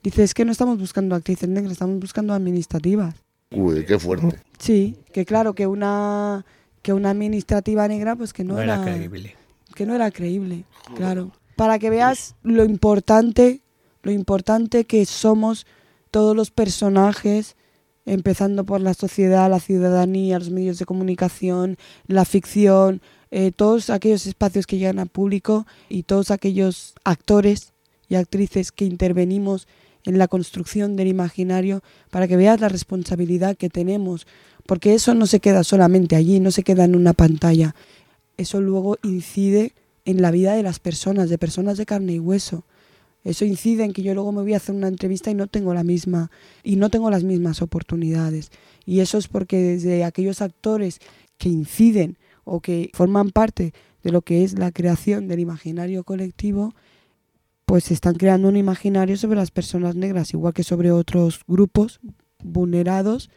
[0.04, 3.16] Dice, es que no estamos buscando actrices negras, estamos buscando administrativas.
[3.52, 4.40] Uy, qué fuerte.
[4.58, 6.46] Sí, que claro, que una,
[6.82, 9.36] que una administrativa negra, pues que no, No era creíble.
[9.76, 10.66] Que no era creíble,
[10.96, 11.32] claro.
[11.62, 13.62] Para que veas lo importante,
[14.02, 15.68] lo importante que somos
[16.10, 17.56] todos los personajes,
[18.08, 24.26] empezando por la sociedad, la ciudadanía, los medios de comunicación, la ficción, eh, todos aquellos
[24.26, 27.74] espacios que llegan al público y todos aquellos actores
[28.10, 29.68] y actrices que intervenimos
[30.06, 34.26] en la construcción del imaginario para que veas la responsabilidad que tenemos,
[34.66, 37.76] porque eso no se queda solamente allí, no se queda en una pantalla,
[38.36, 39.74] eso luego incide
[40.06, 42.66] en la vida de las personas, de personas de carne y hueso.
[43.24, 45.74] Eso incide en que yo luego me voy a hacer una entrevista y no tengo
[45.74, 46.32] la misma
[46.64, 48.52] y no tengo las mismas oportunidades.
[48.86, 51.00] Y eso es porque desde aquellos actores
[51.38, 56.74] que inciden o que forman parte de lo que es la creación del imaginario colectivo,
[57.66, 62.00] pues están creando un imaginario sobre las personas negras, igual que sobre otros grupos
[62.44, 63.30] vulnerados,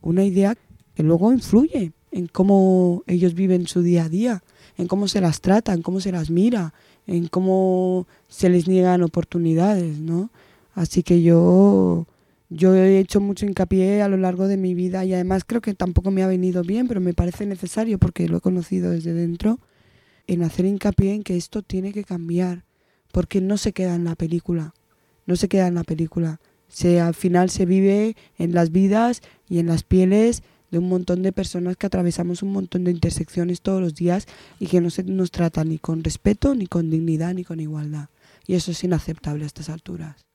[0.00, 0.56] una idea
[0.94, 4.42] que luego influye en cómo ellos viven su día a día,
[4.78, 6.72] en cómo se las trata, en cómo se las mira,
[7.06, 10.30] en cómo se les niegan oportunidades, ¿no?
[10.74, 12.06] Así que yo,
[12.48, 15.74] yo he hecho mucho hincapié a lo largo de mi vida y además creo que
[15.74, 19.58] tampoco me ha venido bien, pero me parece necesario porque lo he conocido desde dentro,
[20.28, 22.64] en hacer hincapié en que esto tiene que cambiar,
[23.10, 24.74] porque no se queda en la película,
[25.26, 26.40] no se queda en la película.
[26.68, 31.22] Se, al final se vive en las vidas y en las pieles de un montón
[31.22, 34.26] de personas que atravesamos un montón de intersecciones todos los días
[34.58, 38.08] y que no se nos trata ni con respeto, ni con dignidad, ni con igualdad.
[38.46, 40.26] Y eso es inaceptable a estas alturas.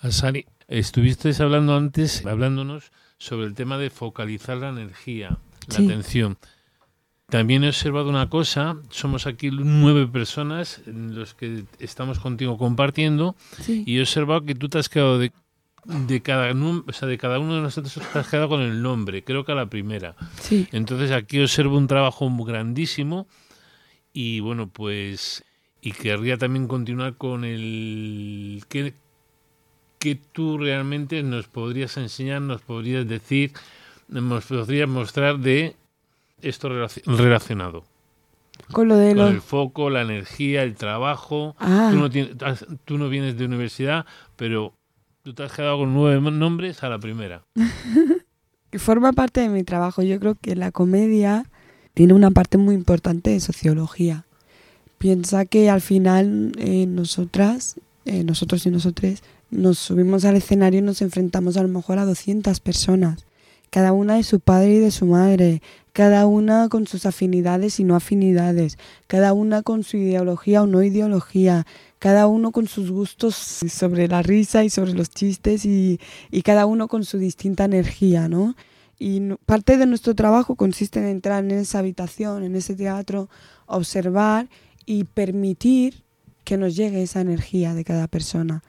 [0.00, 5.84] Asari, estuvisteis hablando antes, hablándonos sobre el tema de focalizar la energía, la Sí.
[5.84, 6.38] atención.
[7.28, 13.84] También he observado una cosa, somos aquí nueve personas los que estamos contigo compartiendo Sí.
[13.86, 15.30] y he observado que tú te has quedado de,
[15.88, 19.44] de cada o sea, de cada uno de nosotros has quedado con el nombre, creo
[19.44, 20.14] que a la primera.
[20.40, 20.68] Sí.
[20.70, 23.26] Entonces aquí observo un trabajo grandísimo
[24.12, 25.44] y bueno, pues
[25.80, 28.92] y querría también continuar con el que
[29.98, 33.52] que tú realmente nos podrías enseñar, nos podrías decir,
[34.08, 35.74] nos podrías mostrar de
[36.40, 37.84] esto relaci- relacionado.
[38.70, 39.30] Con lo de Con los...
[39.32, 41.56] el foco, la energía, el trabajo.
[41.58, 41.88] Ah.
[41.92, 44.72] Tú, no tienes, has- tú no vienes de universidad, pero
[45.28, 47.44] Tú te has quedado con nueve nombres a la primera.
[48.78, 50.00] forma parte de mi trabajo.
[50.00, 51.44] Yo creo que la comedia
[51.92, 54.24] tiene una parte muy importante de sociología.
[54.96, 60.82] Piensa que al final eh, nosotras, eh, nosotros y nosotros, nos subimos al escenario y
[60.82, 63.26] nos enfrentamos a lo mejor a 200 personas,
[63.68, 65.60] cada una de su padre y de su madre,
[65.92, 70.82] cada una con sus afinidades y no afinidades, cada una con su ideología o no
[70.82, 71.66] ideología,
[71.98, 76.66] cada uno con sus gustos sobre la risa y sobre los chistes y, y cada
[76.66, 78.54] uno con su distinta energía, ¿no?
[78.98, 83.28] Y parte de nuestro trabajo consiste en entrar en esa habitación, en ese teatro,
[83.66, 84.48] observar
[84.86, 86.02] y permitir
[86.44, 88.62] que nos llegue esa energía de cada persona.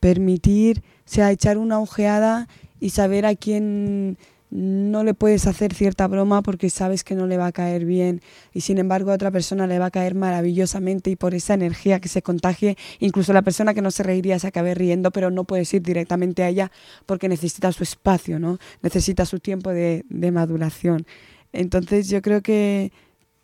[0.00, 2.48] Permitir, o sea, echar una ojeada
[2.80, 4.16] y saber a quién
[4.50, 8.20] no le puedes hacer cierta broma porque sabes que no le va a caer bien
[8.52, 11.98] y sin embargo a otra persona le va a caer maravillosamente y por esa energía
[11.98, 15.44] que se contagie, incluso la persona que no se reiría se acabe riendo, pero no
[15.44, 16.70] puedes ir directamente a ella
[17.06, 18.58] porque necesita su espacio, ¿no?
[18.82, 21.06] necesita su tiempo de, maduración.
[21.52, 22.92] Entonces yo creo que,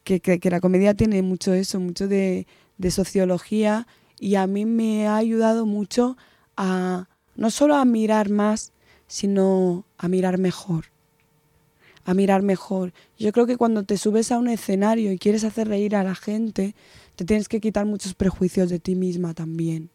[0.04, 2.46] que, la comedia tiene mucho eso, mucho de,
[2.78, 3.86] de sociología
[4.18, 6.16] y a mí me ha ayudado mucho
[6.56, 8.72] a no solo a mirar más,
[9.10, 10.86] sino a mirar mejor
[12.04, 12.92] a mirar mejor.
[13.18, 16.14] Yo creo que cuando te subes a un escenario y quieres hacer reír a la
[16.14, 16.74] gente,
[17.16, 19.90] te tienes que quitar muchos prejuicios de ti misma también.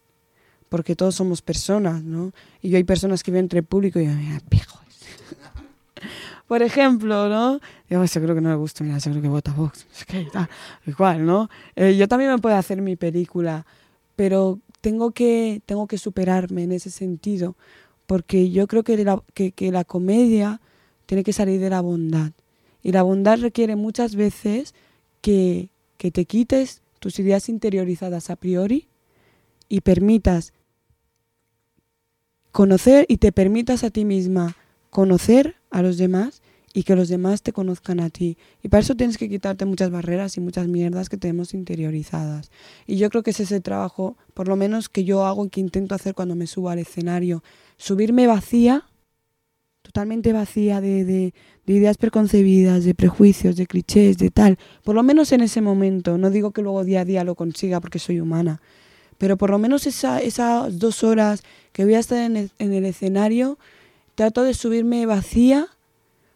[0.69, 2.31] Porque todos somos personas, ¿no?
[2.61, 4.79] Y yo hay personas que ven entre el público y me pijo.
[6.47, 7.59] Por ejemplo, ¿no?
[7.89, 9.85] Yo seguro que no me gusta, mira, seguro que vota Vox.
[9.93, 10.27] Es que
[10.85, 11.49] igual, ¿no?
[11.75, 13.65] Eh, yo también me puedo hacer mi película,
[14.15, 17.55] pero tengo que, tengo que superarme en ese sentido,
[18.05, 20.61] porque yo creo que que, que la comedia
[21.05, 22.31] tiene que salir de la bondad.
[22.83, 24.73] Y la bondad requiere muchas veces
[25.21, 28.87] que, que te quites tus ideas interiorizadas a priori
[29.69, 30.53] y permitas
[32.51, 34.55] conocer y te permitas a ti misma
[34.89, 36.41] conocer a los demás
[36.73, 38.37] y que los demás te conozcan a ti.
[38.61, 42.51] Y para eso tienes que quitarte muchas barreras y muchas mierdas que tenemos interiorizadas.
[42.85, 45.49] Y yo creo que ese es el trabajo, por lo menos que yo hago y
[45.49, 47.43] que intento hacer cuando me subo al escenario.
[47.77, 48.85] Subirme vacía
[49.81, 51.33] totalmente vacía de, de,
[51.67, 54.57] ideas preconcebidas, de prejuicios, de clichés, de tal.
[54.83, 57.79] Por lo menos en ese momento, no digo que luego día a día lo consiga
[57.79, 58.61] porque soy humana,
[59.17, 63.57] pero por lo menos esa, esas dos horas que voy a estar en el escenario,
[64.15, 65.69] trato de subirme vacía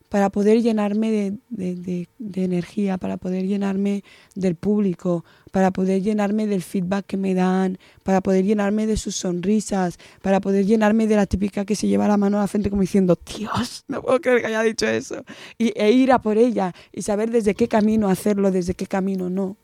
[0.10, 4.04] para poder llenarme de, energía, para poder llenarme
[4.36, 9.16] del público, para poder llenarme del feedback que me dan, para poder llenarme de sus
[9.16, 12.72] sonrisas, para poder llenarme de la típica que se lleva la mano a la frente
[12.72, 15.24] como diciendo, Dios, no puedo creer que haya dicho eso,
[15.60, 19.30] y, e ir a por ella y saber desde qué camino hacerlo, desde qué camino
[19.30, 19.58] no.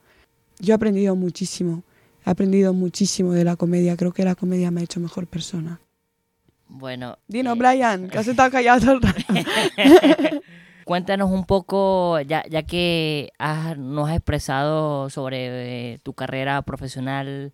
[0.59, 1.83] Yo he aprendido muchísimo,
[2.23, 5.81] he aprendido muchísimo de la comedia, creo que la comedia me ha hecho mejor persona.
[6.67, 7.17] Bueno.
[7.27, 8.99] Dino, eh, Brian, que has estado callado
[10.85, 13.31] Cuéntanos un poco, ya, ya que
[13.77, 17.53] nos has expresado sobre eh, tu carrera profesional,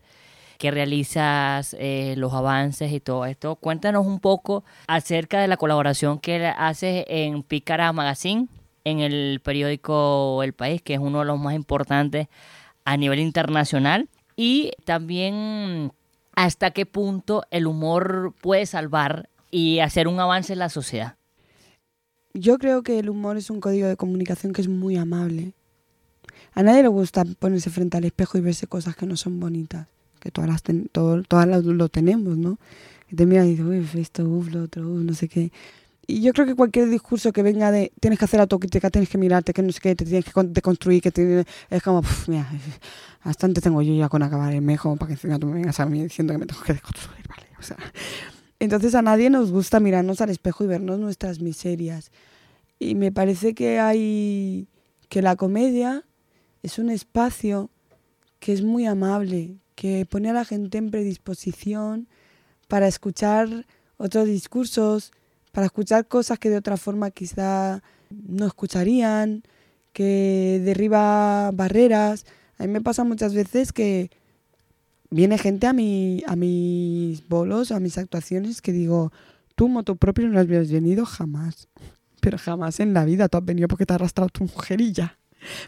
[0.57, 6.19] que realizas, eh, los avances y todo esto, cuéntanos un poco acerca de la colaboración
[6.19, 8.47] que haces en Pícara Magazine,
[8.83, 12.27] en el periódico El País, que es uno de los más importantes
[12.83, 15.93] a nivel internacional, y también
[16.35, 21.15] hasta qué punto el humor puede salvar y hacer un avance en la sociedad.
[22.33, 25.53] Yo creo que el humor es un código de comunicación que es muy amable.
[26.53, 29.87] A nadie le gusta ponerse frente al espejo y verse cosas que no son bonitas,
[30.19, 32.57] que todas las todas lo tenemos, ¿no?
[33.09, 35.51] Y te miras y dices, uy, esto, uf, lo otro, no sé qué.
[36.07, 39.17] Y yo creo que cualquier discurso que venga de tienes que hacer autocrítica, tienes que
[39.17, 42.49] mirarte, que no sé qué, te tienes que deconstruir, que es como, mira,
[43.23, 45.85] bastante tengo yo ya con acabar el mejo para que encima tú me vengas a
[45.85, 47.47] mí diciendo que me tengo que deconstruir, ¿vale?
[47.59, 47.77] O sea,
[48.59, 52.11] entonces a nadie nos gusta mirarnos al espejo y vernos nuestras miserias.
[52.79, 54.67] Y me parece que hay
[55.07, 56.03] que la comedia
[56.63, 57.69] es un espacio
[58.39, 62.07] que es muy amable, que pone a la gente en predisposición
[62.67, 63.65] para escuchar
[63.97, 65.11] otros discursos,
[65.51, 69.43] para escuchar cosas que de otra forma quizá no escucharían,
[69.93, 72.25] que derriba barreras.
[72.57, 74.09] A mí me pasa muchas veces que
[75.09, 79.11] viene gente a, mi, a mis bolos, a mis actuaciones, que digo,
[79.55, 81.67] tú moto propio no has venido jamás.
[82.21, 85.17] Pero jamás en la vida tú has venido porque te ha arrastrado tu mujerilla.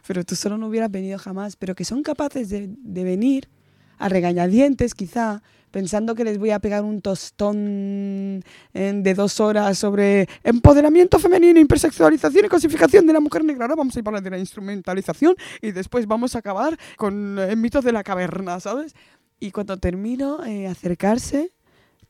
[0.08, 1.56] Pero tú solo no hubieras venido jamás.
[1.56, 3.50] Pero que son capaces de, de venir
[3.98, 5.42] a regañadientes quizá,
[5.72, 12.46] pensando que les voy a pegar un tostón de dos horas sobre empoderamiento femenino, hipersexualización
[12.46, 13.66] y cosificación de la mujer negra.
[13.66, 17.58] Ahora vamos a ir para de la instrumentalización y después vamos a acabar con el
[17.58, 18.94] mito de la caverna, ¿sabes?
[19.40, 21.52] Y cuando termino, eh, acercarse,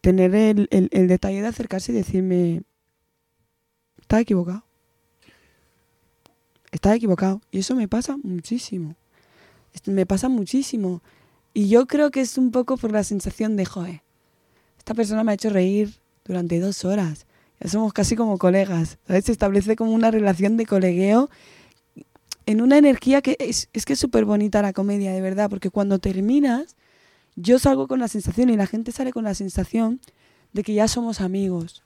[0.02, 2.64] tener el, el, detalle de acercarse y decirme,
[4.02, 4.66] está equivocado.
[6.72, 7.42] Está equivocado.
[7.50, 8.98] Y eso me pasa muchísimo.
[9.86, 11.02] Me pasa muchísimo.
[11.54, 14.02] Y yo creo que es un poco por la sensación de, joder,
[14.78, 17.26] esta persona me ha hecho reír durante dos horas.
[17.60, 18.98] Ya somos casi como colegas.
[19.08, 19.26] ¿sabes?
[19.26, 21.30] Se establece como una relación de colegueo
[22.46, 25.70] en una energía que es, es que es súper bonita la comedia, de verdad, porque
[25.70, 26.76] cuando terminas,
[27.36, 30.02] yo salgo con la sensación y la gente sale con la sensación
[30.52, 31.84] de que ya somos amigos.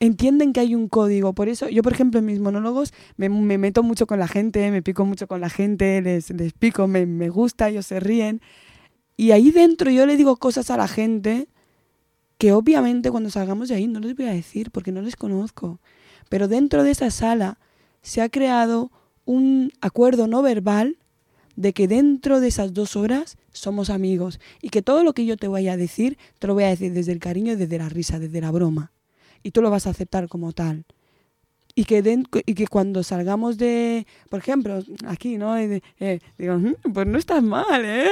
[0.00, 3.58] Entienden que hay un código, por eso yo, por ejemplo, en mis monólogos me, me
[3.58, 7.06] meto mucho con la gente, me pico mucho con la gente, les, les pico, me,
[7.06, 8.40] me gusta, ellos se ríen.
[9.16, 11.48] Y ahí dentro yo le digo cosas a la gente
[12.38, 15.80] que obviamente cuando salgamos de ahí no les voy a decir porque no les conozco.
[16.28, 17.58] Pero dentro de esa sala
[18.02, 18.90] se ha creado
[19.24, 20.98] un acuerdo no verbal
[21.56, 25.36] de que dentro de esas dos horas somos amigos y que todo lo que yo
[25.36, 28.18] te vaya a decir, te lo voy a decir desde el cariño desde la risa,
[28.18, 28.90] desde la broma.
[29.44, 30.84] Y tú lo vas a aceptar como tal.
[31.76, 35.56] Y que, cuando salgamos de, por ejemplo, aquí, ¿no?
[35.56, 38.08] Eh, eh, digo, "Mm, pues no estás mal, ¿eh?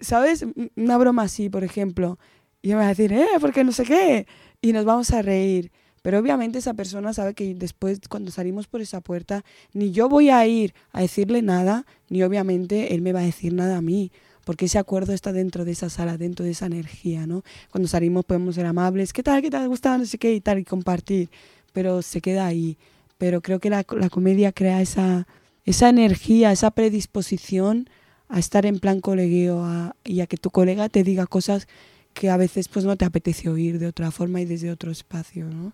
[0.00, 0.46] ¿Sabes?
[0.76, 2.18] Una broma así, por ejemplo.
[2.62, 3.26] Y me va a decir, ¿eh?
[3.40, 4.26] Porque no sé qué.
[4.60, 5.72] Y nos vamos a reír.
[6.02, 9.42] Pero obviamente esa persona sabe que después, cuando salimos por esa puerta,
[9.72, 13.54] ni yo voy a ir a decirle nada, ni obviamente él me va a decir
[13.54, 14.12] nada a mí.
[14.44, 17.42] Porque ese acuerdo está dentro de esa sala, dentro de esa energía, ¿no?
[17.70, 19.42] Cuando salimos podemos ser amables, ¿qué tal?
[19.42, 19.68] ¿Qué tal?
[19.68, 19.98] ¿Gustaba?
[19.98, 21.30] No sé qué y tal, y compartir.
[21.72, 22.76] Pero se queda ahí.
[23.18, 25.26] Pero creo que la, comedia crea esa,
[25.64, 27.88] esa energía, esa predisposición
[28.28, 31.66] a estar en plan colegueo a- y a que tu colega te diga cosas
[32.14, 35.46] que a veces pues no te apetece oír de otra forma y desde otro espacio,
[35.46, 35.72] ¿no?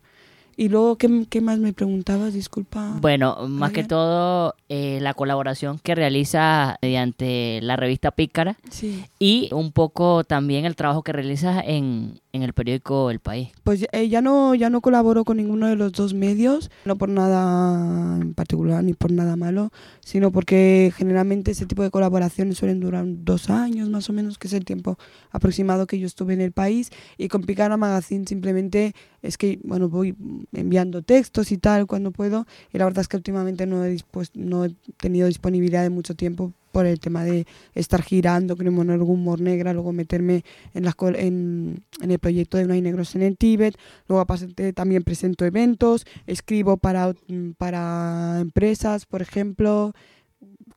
[0.57, 2.35] Y luego, ¿qué, qué más me preguntabas?
[2.35, 2.97] Disculpa.
[3.01, 9.05] Bueno, más que todo eh, la colaboración que realiza mediante la revista Pícara Sí.
[9.19, 13.49] y un poco también el trabajo que realizas en, en el periódico El País.
[13.65, 17.09] Pues eh, ya no ya no colaboro con ninguno de los dos medios, no por
[17.09, 19.71] nada en particular ni por nada malo,
[20.01, 24.49] sino porque generalmente ese tipo de colaboraciones suelen durar dos años más o menos, que
[24.49, 24.99] es el tiempo
[25.31, 26.91] aproximado que yo estuve en el país.
[27.19, 30.15] Y con Picara Magazine simplemente es que bueno voy
[30.53, 32.47] enviando textos y tal cuando puedo.
[32.73, 33.97] Y la verdad es que últimamente no he,
[34.35, 38.73] no he tenido disponibilidad de mucho tiempo por el tema de estar girando, con el
[38.73, 40.45] monólogo Humor Negra, luego meterme
[40.75, 43.77] en, las en, en el proyecto de No hay negros en el Tíbet,
[44.09, 47.15] luego aparte también presento eventos, escribo para,
[47.59, 49.93] para empresas, por ejemplo,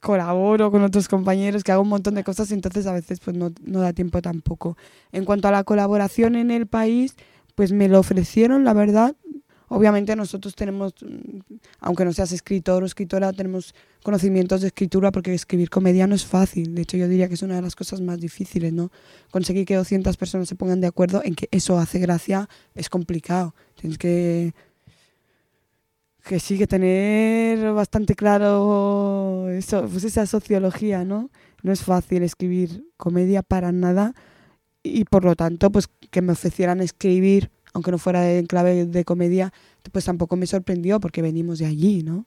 [0.02, 3.52] colaboro con otros compañeros, que hago un montón de cosas, entonces a veces pues no,
[3.64, 4.78] no da tiempo tampoco.
[5.12, 7.16] En cuanto a la colaboración en el país,
[7.56, 9.16] pues me lo ofrecieron, la verdad.
[9.70, 10.94] Obviamente nosotros tenemos,
[11.80, 13.74] aunque no seas escritor o escritora, tenemos
[14.04, 16.76] conocimientos de escritura porque escribir comedia no es fácil.
[16.76, 18.92] De hecho, yo diría que es una de las cosas más difíciles, ¿no?
[19.32, 23.56] Conseguir que 200 personas se pongan de acuerdo en que eso hace gracia es complicado.
[23.76, 24.54] Tienes que
[26.24, 31.30] que sí tener bastante claro eso, pues esa sociología, ¿no?
[31.64, 34.14] No es fácil escribir comedia para nada
[34.84, 39.06] y por lo tanto, pues que me ofrecieran escribir, aunque no fuera en clave de
[39.06, 39.54] comedia,
[39.92, 42.26] pues tampoco me sorprendió porque venimos de allí, ¿no?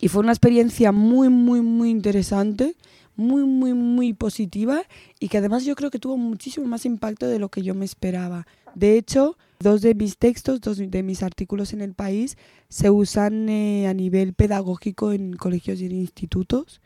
[0.00, 2.74] Y fue una experiencia muy, muy, muy interesante,
[3.16, 4.82] muy, muy, muy positiva
[5.18, 7.84] y que además yo creo que tuvo muchísimo más impacto de lo que yo me
[7.84, 8.46] esperaba.
[8.74, 12.38] De hecho, dos de mis textos, dos de mis artículos en el país
[12.70, 16.80] se usan eh, a nivel pedagógico en colegios y en institutos.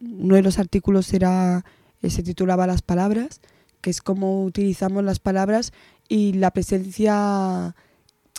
[0.00, 1.64] Uno de los artículos era,
[2.02, 3.40] eh, se titulaba Las palabras,
[3.80, 5.72] que es cómo utilizamos las palabras
[6.08, 7.74] y la presencia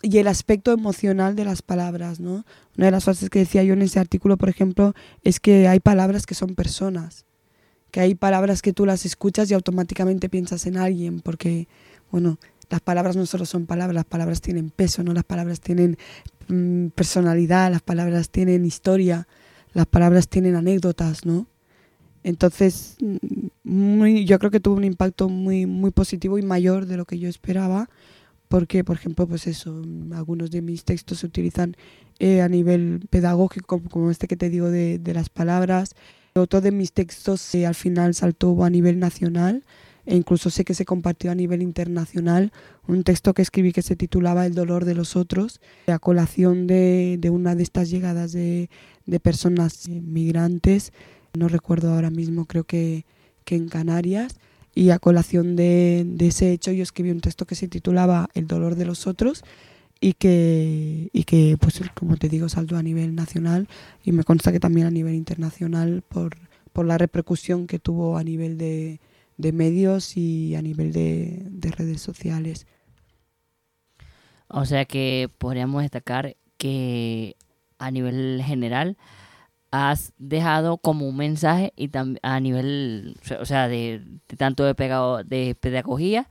[0.01, 2.45] y el aspecto emocional de las palabras, ¿no?
[2.77, 4.93] Una de las frases que decía yo en ese artículo, por ejemplo,
[5.23, 7.25] es que hay palabras que son personas,
[7.91, 11.67] que hay palabras que tú las escuchas y automáticamente piensas en alguien, porque,
[12.11, 12.37] bueno,
[12.69, 15.13] las palabras no solo son palabras, las palabras tienen peso, ¿no?
[15.13, 15.97] Las palabras tienen
[16.47, 19.27] mm, personalidad, las palabras tienen historia,
[19.73, 21.47] las palabras tienen anécdotas, ¿no?
[22.23, 26.95] Entonces, mm, muy, yo creo que tuvo un impacto muy, muy positivo y mayor de
[26.95, 27.89] lo que yo esperaba,
[28.49, 31.77] porque, por ejemplo, pues eso, mm, algunos de mis textos se utilizan
[32.19, 35.95] eh, a nivel pedagógico, como este que te digo de, de las palabras.
[36.35, 39.63] Otro de mis textos eh, al final saltó a nivel nacional
[40.05, 42.51] e incluso sé que se compartió a nivel internacional
[42.87, 47.17] un texto que escribí que se titulaba El dolor de los otros, a colación de,
[47.19, 48.69] de una de estas llegadas de,
[49.05, 50.91] de personas eh, migrantes,
[51.37, 53.05] no recuerdo ahora mismo, creo que,
[53.45, 54.39] que en Canarias,
[54.75, 58.75] y a colación de, ese hecho yo escribí un texto que se titulaba El dolor
[58.75, 59.43] de los otros
[59.99, 63.67] y que, y que pues como te digo saltó a nivel nacional
[64.03, 66.37] y me consta que también a nivel internacional por,
[66.71, 68.99] por la repercusión que tuvo a nivel de,
[69.37, 72.67] de medios y a nivel de, de redes sociales.
[74.47, 77.35] O sea que podríamos destacar que
[77.77, 78.97] a nivel general
[79.71, 84.73] has dejado como un mensaje y también a nivel, o sea, de, de tanto de,
[84.75, 86.27] pegado, de pedagogía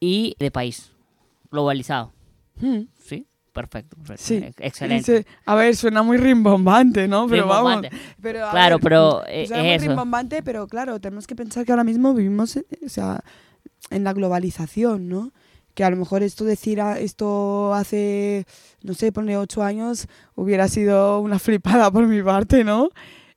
[0.00, 0.92] y de país
[1.50, 2.12] globalizado.
[2.60, 2.82] Hmm.
[2.98, 3.26] ¿Sí?
[3.52, 3.96] Perfecto.
[4.16, 4.36] Sí.
[4.36, 5.24] Ex- Excelente.
[5.46, 7.28] A ver, suena muy rimbombante, ¿no?
[7.28, 7.90] Pero Rimbombante.
[7.90, 8.04] vamos.
[8.20, 9.86] Pero, Claro, ver, pero, eh, es muy eso.
[9.86, 13.22] rimbombante, pero claro, tenemos que pensar que ahora mismo vivimos, eh, o sea,
[13.90, 15.32] en la globalización, ¿no?
[15.74, 18.46] Que a lo mejor esto decir a- esto hace,
[18.82, 20.06] no sé, pone ocho años,
[20.36, 22.90] hubiera sido una flipada por mi parte, ¿no?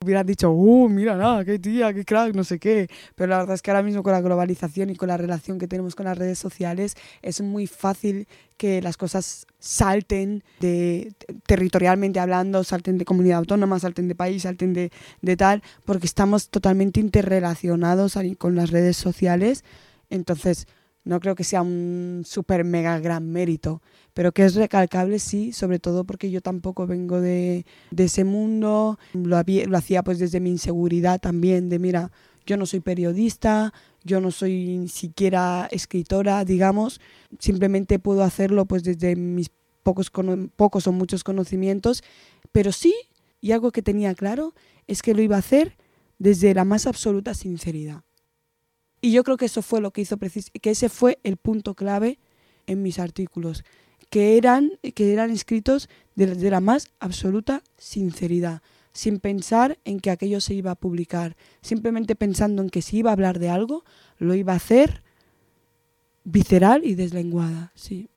[0.05, 2.87] Hubieran dicho, uh, mira, nada, qué tía, qué crack, no sé qué.
[3.15, 5.67] Pero la verdad es que ahora mismo con la globalización y con la relación que
[5.67, 8.27] tenemos con las redes sociales, es muy fácil
[8.57, 11.13] que las cosas salten de
[11.47, 14.91] territorialmente hablando, salten de comunidad autónoma, salten de país, salten de,
[15.23, 19.63] de tal, porque estamos totalmente interrelacionados con las redes sociales.
[20.11, 20.67] Entonces,
[21.07, 23.81] no creo que sea un súper mega gran mérito,
[24.13, 29.41] pero que es recalcable sí, sobre todo porque yo tampoco vengo de, ese mundo, lo,
[29.43, 32.11] lo hacía pues desde mi inseguridad también, de mira,
[32.45, 36.99] yo no soy periodista, yo no soy ni siquiera escritora, digamos,
[37.39, 39.49] simplemente puedo hacerlo pues desde mis
[39.83, 40.11] pocos,
[40.55, 42.03] pocos o muchos conocimientos,
[42.51, 42.93] pero sí,
[43.39, 44.53] y algo que tenía claro,
[44.87, 45.77] es que lo iba a hacer
[46.19, 48.03] desde la más absoluta sinceridad.
[49.07, 52.19] Y yo creo que eso fue lo que hizo que ese fue el punto clave
[52.65, 53.63] en mis artículos,
[54.09, 60.11] que eran, que eran escritos de, de la más absoluta sinceridad, sin pensar en que
[60.11, 63.85] aquello se iba a publicar, simplemente pensando en que si iba a hablar de algo,
[64.17, 65.03] lo iba a hacer
[66.25, 68.09] visceral y deslenguada, sí.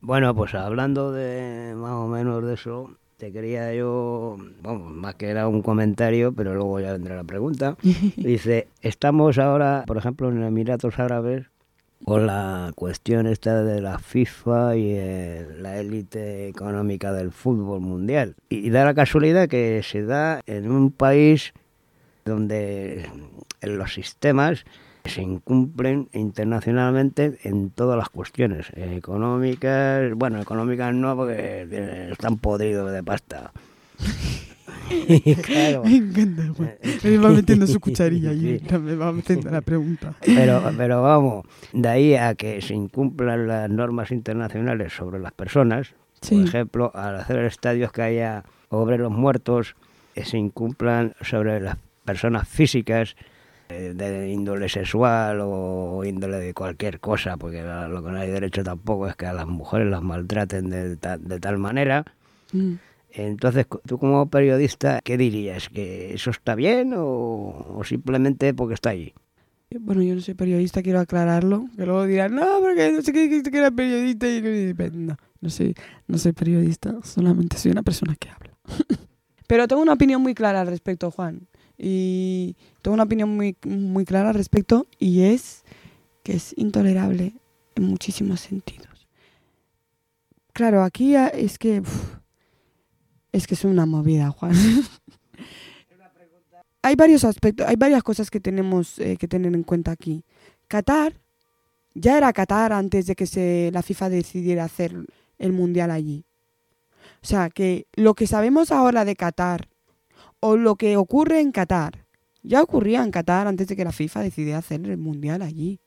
[0.00, 5.28] Bueno, pues hablando de más o menos de eso, te quería yo, vamos, más que
[5.28, 7.76] era un comentario, pero luego ya vendrá la pregunta.
[8.16, 11.46] Dice, estamos ahora, por ejemplo, en Emiratos Árabes,
[12.02, 18.36] con la cuestión esta de la FIFA y eh, la élite económica del fútbol mundial.
[18.48, 21.52] Y, y da la casualidad que se da en un país
[22.24, 23.06] donde
[23.60, 24.64] en los sistemas
[25.04, 32.38] se incumplen internacionalmente en todas las cuestiones eh, económicas, bueno, económicas no porque eh, están
[32.38, 33.52] podridos de pasta.
[35.44, 36.72] Claro, Me encanta, Juan.
[37.04, 38.78] Me va metiendo su cucharilla y Sí.
[38.78, 40.14] me va metiendo la pregunta.
[40.20, 45.94] pero, pero vamos, de ahí a que se incumplan las normas internacionales sobre las personas,
[46.22, 46.36] Sí.
[46.40, 49.76] por ejemplo, al hacer estadios que haya obreros muertos,
[50.16, 53.24] eh, se incumplan sobre las personas físicas eh,
[53.70, 59.08] de índole sexual o índole de cualquier cosa, porque lo que no hay derecho tampoco
[59.08, 62.04] es que a las mujeres las maltraten de, ta- de tal manera.
[62.52, 62.74] Mm.
[63.12, 65.68] Entonces, tú como periodista, ¿qué dirías?
[65.68, 69.12] ¿Que eso está bien o, o simplemente porque está ahí?
[69.78, 71.66] Bueno, yo no soy periodista, quiero aclararlo.
[71.76, 74.28] Que luego dirán, no, porque no sé qué dijiste que era periodista.
[74.28, 75.74] Y que- no, no soy,
[76.06, 78.50] no soy periodista, solamente soy una persona que habla.
[79.48, 81.48] Pero tengo una opinión muy clara al respecto, Juan.
[81.76, 85.64] Y tengo una opinión muy, muy clara al respecto y es
[86.22, 87.34] que es intolerable
[87.74, 89.08] en muchísimos sentidos.
[90.52, 91.82] Claro, aquí es que...
[93.32, 94.54] es que es una movida, Juan.
[96.82, 100.24] hay varios aspectos, hay varias cosas que tenemos eh, que tener en cuenta aquí.
[100.68, 101.14] Qatar
[101.94, 104.94] ya era Qatar antes de que la FIFA decidiera hacer
[105.38, 106.24] el mundial allí.
[107.22, 109.68] O sea, que lo que sabemos ahora de Qatar
[110.40, 111.99] o lo que ocurre en Qatar
[112.42, 115.80] ya ocurría en Qatar antes de que la FIFA decidiera hacer el mundial allí.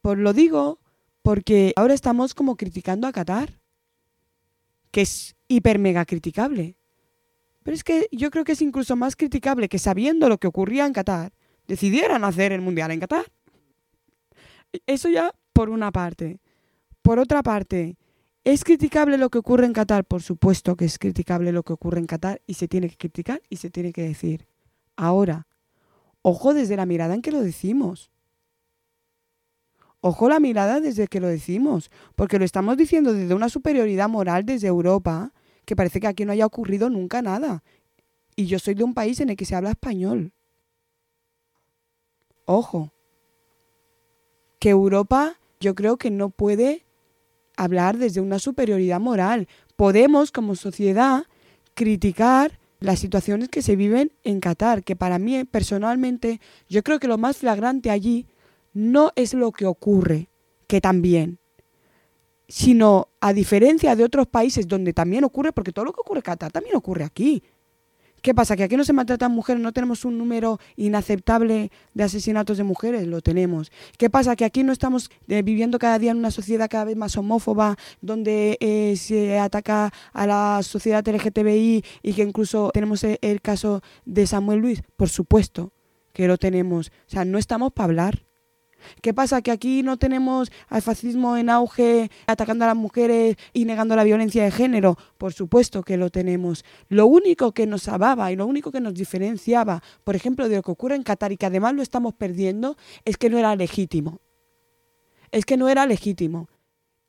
[0.00, 0.80] Pues lo digo
[1.22, 3.60] porque ahora estamos como criticando a Qatar,
[4.90, 6.76] que es hiper mega criticable.
[7.62, 10.86] Pero es que yo creo que es incluso más criticable que sabiendo lo que ocurría
[10.86, 11.32] en Qatar,
[11.66, 13.26] decidieran hacer el Mundial en Qatar.
[14.86, 16.40] Eso ya por una parte.
[17.02, 17.96] Por otra parte,
[18.44, 20.04] ¿es criticable lo que ocurre en Qatar?
[20.04, 23.42] Por supuesto que es criticable lo que ocurre en Qatar y se tiene que criticar
[23.48, 24.49] y se tiene que decir.
[25.00, 25.46] Ahora,
[26.20, 28.10] ojo desde la mirada en que lo decimos.
[30.02, 34.44] Ojo la mirada desde que lo decimos, porque lo estamos diciendo desde una superioridad moral
[34.44, 35.32] desde Europa,
[35.64, 37.64] que parece que aquí no haya ocurrido nunca nada.
[38.36, 40.34] Y yo soy de un país en el que se habla español.
[42.44, 42.92] Ojo.
[44.58, 46.84] Que Europa yo creo que no puede
[47.56, 49.48] hablar desde una superioridad moral.
[49.76, 51.24] Podemos como sociedad
[51.72, 57.08] criticar las situaciones que se viven en Qatar, que para mí personalmente yo creo que
[57.08, 58.26] lo más flagrante allí
[58.72, 60.30] no es lo que ocurre,
[60.66, 61.38] que también,
[62.48, 66.24] sino a diferencia de otros países donde también ocurre, porque todo lo que ocurre en
[66.24, 67.42] Qatar también ocurre aquí,
[68.22, 68.56] ¿Qué pasa?
[68.56, 69.62] ¿Que aquí no se maltratan mujeres?
[69.62, 73.06] ¿No tenemos un número inaceptable de asesinatos de mujeres?
[73.06, 73.72] Lo tenemos.
[73.96, 74.36] ¿Qué pasa?
[74.36, 77.76] ¿Que aquí no estamos eh, viviendo cada día en una sociedad cada vez más homófoba,
[78.00, 83.82] donde eh, se ataca a la sociedad LGTBI y que incluso tenemos el, el caso
[84.04, 84.82] de Samuel Luis?
[84.96, 85.72] Por supuesto
[86.12, 86.88] que lo tenemos.
[86.88, 88.29] O sea, no estamos para hablar.
[89.02, 89.42] ¿Qué pasa?
[89.42, 94.04] ¿Que aquí no tenemos al fascismo en auge atacando a las mujeres y negando la
[94.04, 94.96] violencia de género?
[95.18, 96.64] Por supuesto que lo tenemos.
[96.88, 100.62] Lo único que nos salvaba y lo único que nos diferenciaba, por ejemplo, de lo
[100.62, 104.20] que ocurre en Qatar y que además lo estamos perdiendo, es que no era legítimo.
[105.30, 106.48] Es que no era legítimo.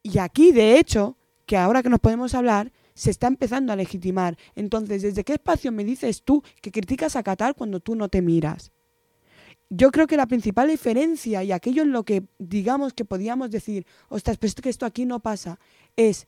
[0.04, 4.38] Y aquí, de hecho, que ahora que nos podemos hablar, se está empezando a legitimar.
[4.56, 8.22] Entonces, ¿desde qué espacio me dices tú que criticas a Qatar cuando tú no te
[8.22, 8.72] miras?
[9.74, 13.88] Yo creo que la principal diferencia y aquello en lo que digamos que podíamos decir,
[14.10, 15.62] ostras, pero es que esto aquí no pasa,
[15.96, 16.28] es,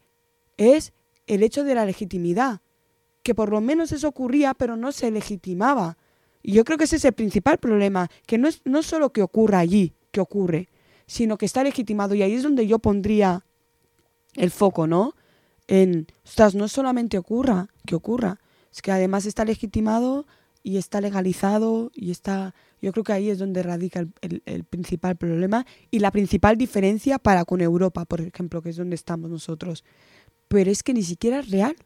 [0.55, 0.93] es
[1.27, 2.61] el hecho de la legitimidad,
[3.21, 5.97] que por lo menos eso ocurría, pero no se legitimaba.
[6.41, 9.21] Y yo creo que ese es el principal problema, que no es no solo que
[9.21, 10.69] ocurra allí, que ocurre,
[11.05, 12.15] sino que está legitimado.
[12.15, 13.45] Y ahí es donde yo pondría
[14.35, 15.15] el foco, ¿no?
[15.67, 18.39] En, ostras, no solamente ocurra, que ocurra,
[18.71, 20.27] es que además está legitimado
[20.63, 25.15] y está legalizado y está yo creo que ahí es donde radica el, el, principal
[25.15, 29.85] problema y la principal diferencia para con Europa, por ejemplo, que es donde estamos nosotros.
[30.49, 31.77] Pero es que ni siquiera es real,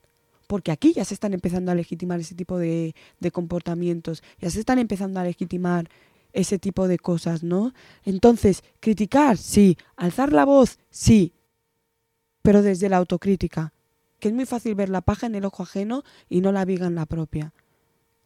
[0.47, 4.59] porque aquí ya se están empezando a legitimar ese tipo de, de comportamientos, ya se
[4.59, 5.87] están empezando a legitimar
[6.33, 7.73] ese tipo de cosas, ¿no?
[8.03, 11.31] Entonces, criticar, sí, alzar la voz, sí,
[12.41, 13.71] pero desde la autocrítica,
[14.19, 16.87] que es muy fácil ver la paja en el ojo ajeno y no la viga
[16.87, 17.53] en la propia,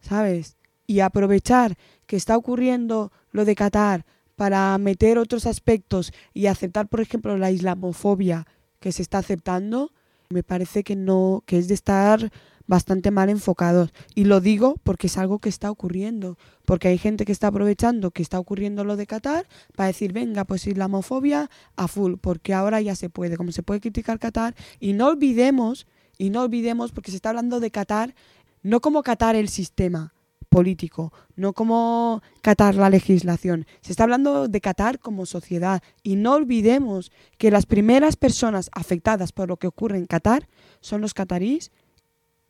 [0.00, 0.56] ¿sabes?
[0.86, 1.76] Y aprovechar
[2.06, 4.04] que está ocurriendo lo de Qatar
[4.36, 8.46] para meter otros aspectos y aceptar, por ejemplo, la islamofobia
[8.80, 9.92] que se está aceptando,
[10.28, 12.32] me parece que no, que es de estar
[12.66, 13.92] bastante mal enfocados.
[14.14, 18.10] Y lo digo porque es algo que está ocurriendo, porque hay gente que está aprovechando
[18.10, 22.80] que está ocurriendo lo de Qatar para decir, venga, pues islamofobia a full, porque ahora
[22.80, 25.86] ya se puede, como se puede criticar Qatar, y no olvidemos,
[26.18, 28.14] y no olvidemos, porque se está hablando de Qatar,
[28.62, 30.14] no como Qatar el sistema,
[30.52, 33.66] político, no como Qatar la legislación.
[33.80, 39.32] Se está hablando de Qatar como sociedad y no olvidemos que las primeras personas afectadas
[39.32, 40.46] por lo que ocurre en Qatar
[40.80, 41.72] son los catarís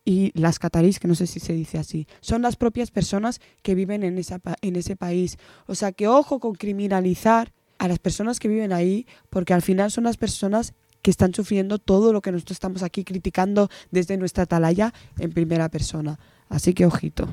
[0.05, 3.76] y las catarís, que no sé si se dice así, son las propias personas que
[3.76, 4.20] viven en,
[4.62, 5.38] en ese país.
[5.66, 9.92] O sea que ojo con criminalizar a las personas que viven ahí, porque al final
[9.92, 14.44] son las personas que están sufriendo todo lo que nosotros estamos aquí criticando desde nuestra
[14.44, 16.18] atalaya en primera persona.
[16.48, 17.28] Así que ojito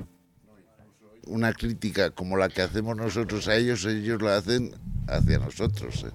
[1.29, 4.71] una crítica como la que hacemos nosotros a ellos, ellos la hacen
[5.07, 6.05] hacia nosotros.
[6.07, 6.11] ¿eh?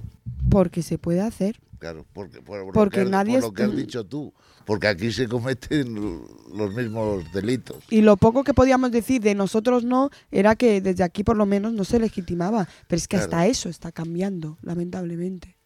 [0.51, 1.61] Porque se puede hacer.
[1.79, 4.33] Claro, porque, por, porque lo que, nadie por lo que has dicho tú,
[4.65, 5.95] porque aquí se cometen
[6.55, 7.85] los mismos delitos.
[7.91, 11.47] Y lo poco que podíamos decir de nosotros no era que desde aquí por lo
[11.47, 13.25] menos no se legitimaba, pero es que claro.
[13.25, 15.57] hasta eso está cambiando, lamentablemente.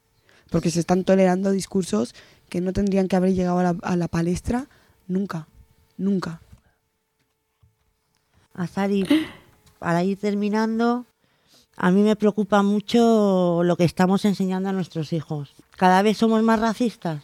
[0.50, 2.14] Porque se están tolerando discursos
[2.48, 4.68] que no tendrían que haber llegado a la, a la palestra
[5.06, 5.46] nunca,
[5.98, 6.40] nunca.
[8.58, 9.06] Azari,
[9.78, 11.06] para ir terminando,
[11.76, 15.54] a mí me preocupa mucho lo que estamos enseñando a nuestros hijos.
[15.76, 17.22] ¿Cada vez somos más racistas?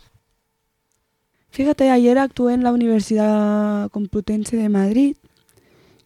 [1.50, 5.16] Fíjate, ayer actué en la Universidad Complutense de Madrid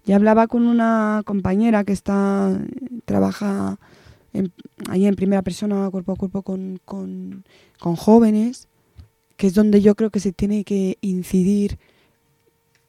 [0.06, 2.58] y hablaba con una compañera que está
[3.04, 3.78] trabaja
[4.32, 4.50] en,
[4.88, 8.68] ahí en primera persona, cuerpo a cuerpo, con, con jóvenes,
[9.36, 11.78] que es donde yo creo que se tiene que incidir.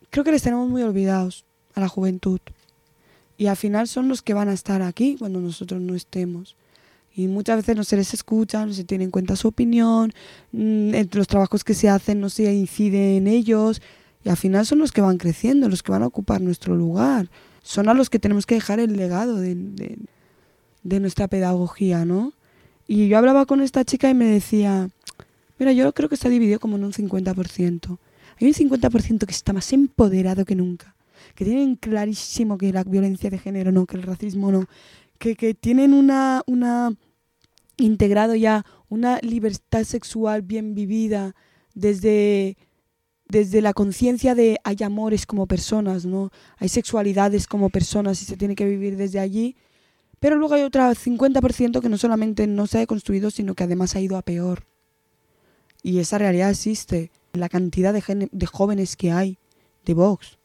[0.10, 1.46] Creo que les tenemos muy olvidados
[1.80, 2.40] a la juventud.
[3.38, 6.56] Y al final son los que van a estar aquí cuando nosotros no estemos.
[7.16, 10.14] Y muchas veces no se les escucha, no se tiene en cuenta su opinión,
[10.54, 13.82] entre los trabajos que se hacen no se incide en ellos.
[14.24, 17.30] Y al final son los que van creciendo, los que van a ocupar nuestro lugar.
[17.64, 19.98] Son a los que tenemos que dejar el legado de
[20.84, 22.34] nuestra pedagogía, ¿no?
[22.88, 24.90] Y yo hablaba con esta chica y me decía,
[25.58, 27.98] mira, yo creo que está dividido como en un 50%.
[28.42, 30.96] Hay un 50% que está más empoderado que nunca
[31.40, 34.66] que tienen clarísimo que la violencia de género no, que el racismo no,
[35.20, 36.94] que, que tienen una, una
[37.78, 41.38] integrado ya una libertad sexual bien vivida
[41.74, 42.58] desde,
[43.30, 46.30] desde la conciencia de hay amores como personas, ¿no?
[46.58, 49.56] Hay sexualidades como personas y se tiene que vivir desde allí.
[50.20, 53.96] Pero luego hay otro 50% que no solamente no se ha construido, sino que además
[53.96, 54.66] ha ido a peor.
[55.84, 57.12] Y esa realidad existe.
[57.32, 59.38] La cantidad de, de jóvenes que hay
[59.86, 60.39] de Vox,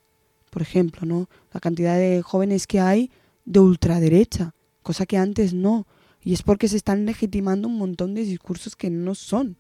[0.55, 1.29] por ejemplo, ¿no?
[1.53, 3.11] La cantidad de jóvenes que hay
[3.45, 5.85] de ultraderecha, cosa que antes no.
[6.23, 9.57] Y es porque se están legitimando un montón de discursos que no son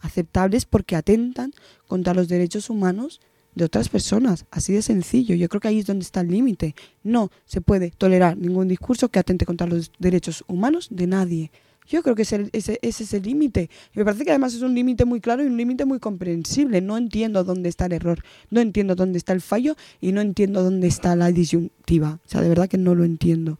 [0.00, 1.52] aceptables porque atentan
[1.86, 3.20] contra los derechos humanos
[3.54, 5.34] de otras personas, así de sencillo.
[5.34, 6.74] Yo creo que ahí es donde está el límite.
[7.02, 11.50] No se puede tolerar ningún discurso que atente contra los derechos humanos de nadie.
[11.88, 13.70] Yo creo que ese, ese, ese es el límite.
[13.94, 16.80] Me parece que además es un límite muy claro y un límite muy comprensible.
[16.80, 20.62] No entiendo dónde está el error, no entiendo dónde está el fallo y no entiendo
[20.62, 22.20] dónde está la disyuntiva.
[22.24, 23.58] O sea, de verdad que no lo entiendo.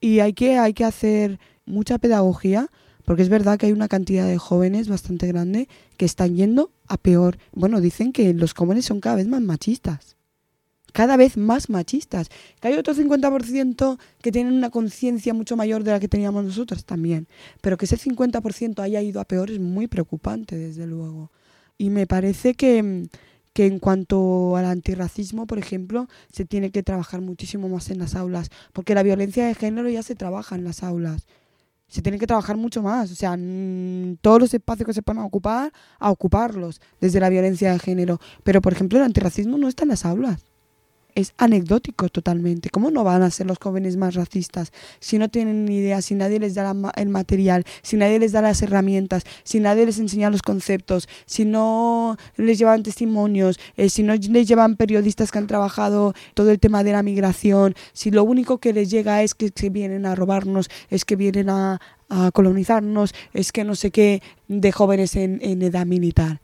[0.00, 2.68] Y hay que, hay que hacer mucha pedagogía
[3.04, 6.98] porque es verdad que hay una cantidad de jóvenes bastante grande que están yendo a
[6.98, 7.38] peor.
[7.52, 10.17] Bueno, dicen que los jóvenes son cada vez más machistas
[10.92, 12.28] cada vez más machistas.
[12.60, 16.84] Que hay otro 50% que tienen una conciencia mucho mayor de la que teníamos nosotros
[16.84, 17.28] también.
[17.60, 21.30] Pero que ese 50% haya ido a peor es muy preocupante, desde luego.
[21.76, 23.08] Y me parece que,
[23.52, 28.14] que en cuanto al antirracismo, por ejemplo, se tiene que trabajar muchísimo más en las
[28.14, 31.26] aulas, porque la violencia de género ya se trabaja en las aulas.
[31.86, 33.38] Se tiene que trabajar mucho más, o sea,
[34.20, 38.20] todos los espacios que se puedan ocupar, a ocuparlos desde la violencia de género.
[38.44, 40.44] Pero, por ejemplo, el antirracismo no está en las aulas
[41.14, 42.70] es anecdótico totalmente.
[42.70, 46.14] ¿Cómo no van a ser los jóvenes más racistas si no tienen ni idea, si
[46.14, 50.30] nadie les da el material, si nadie les da las herramientas, si nadie les enseña
[50.30, 55.46] los conceptos, si no les llevan testimonios, eh, si no les llevan periodistas que han
[55.46, 59.50] trabajado todo el tema de la migración, si lo único que les llega es que
[59.54, 61.80] se vienen a robarnos, es que vienen a,
[62.32, 66.40] colonizarnos, es que no sé qué de jóvenes en edad militar?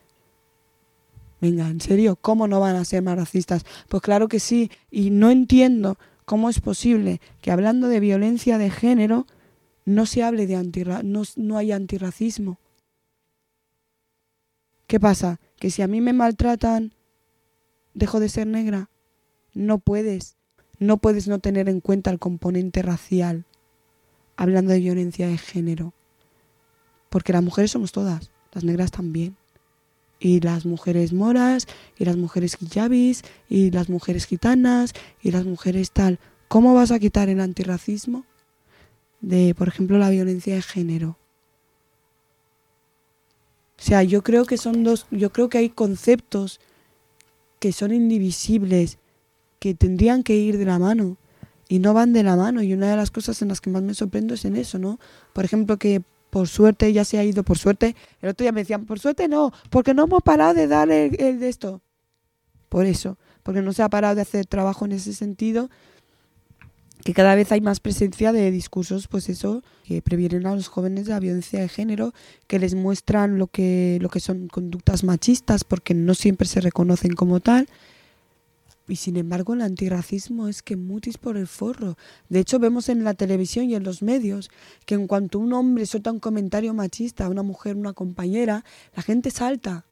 [1.44, 2.16] Venga, ¿en serio?
[2.16, 3.66] ¿Cómo no van a ser más racistas?
[3.90, 8.70] Pues claro que sí, y no entiendo cómo es posible que hablando de violencia de
[8.70, 9.26] género
[9.84, 12.58] no se hable de antirra no, no hay antirracismo.
[14.86, 15.38] ¿Qué pasa?
[15.58, 16.94] Que si a mí me maltratan,
[17.92, 18.88] dejo de ser negra.
[19.52, 20.38] No puedes,
[20.78, 23.44] no puedes no tener en cuenta el componente racial
[24.36, 25.92] hablando de violencia de género.
[27.10, 29.36] Porque las mujeres somos todas, las negras también
[30.24, 31.66] y las mujeres moras,
[31.98, 36.18] y las mujeres hijabis, y las mujeres gitanas, y las mujeres tal.
[36.48, 38.24] ¿Cómo vas a quitar el antirracismo
[39.20, 41.18] de, por ejemplo, la violencia de género?
[43.78, 46.58] O sea, yo creo que son dos, yo creo que hay conceptos
[47.58, 48.96] que son indivisibles,
[49.58, 51.18] que tendrían que ir de la mano
[51.68, 52.62] y no van de la mano.
[52.62, 54.98] Y una de las cosas en las que más me sorprendo es en eso, ¿no?
[55.34, 56.02] Por ejemplo, que
[56.34, 57.94] por suerte ya se ha ido, por suerte.
[58.20, 61.12] El otro día me decían, por suerte no, porque no hemos parado de dar el,
[61.38, 61.80] de esto.
[62.68, 65.70] Por eso, porque no se ha parado de hacer trabajo en ese sentido,
[67.04, 71.06] que cada vez hay más presencia de discursos, pues eso, que previenen a los jóvenes
[71.06, 72.12] de la violencia de género,
[72.48, 77.14] que les muestran lo que, lo que son conductas machistas, porque no siempre se reconocen
[77.14, 77.68] como tal,
[78.86, 81.96] y sin embargo el antirracismo es que mutis por el forro.
[82.28, 84.50] De hecho vemos en la televisión y en los medios
[84.84, 88.64] que en cuanto un hombre suelta un comentario machista a una mujer, una compañera,
[88.94, 89.86] la gente salta.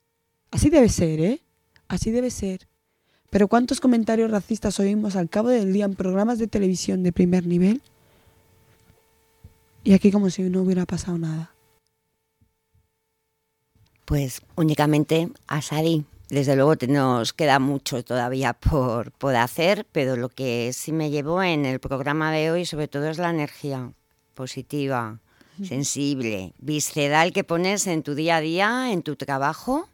[0.50, 1.42] Así debe ser, ¿eh?
[1.88, 2.68] Así debe ser.
[3.30, 7.46] Pero ¿cuántos comentarios racistas oímos al cabo del día en programas de televisión de primer
[7.46, 7.80] nivel?
[9.84, 11.54] Y aquí como si no hubiera pasado nada.
[14.04, 16.04] Pues únicamente a Sadi.
[16.32, 21.42] Desde luego nos queda mucho todavía por, por hacer, pero lo que sí me llevó
[21.42, 23.92] en el programa de hoy sobre todo es la energía
[24.32, 25.20] positiva,
[25.62, 29.90] sensible, visceral que pones en tu día a día, en tu trabajo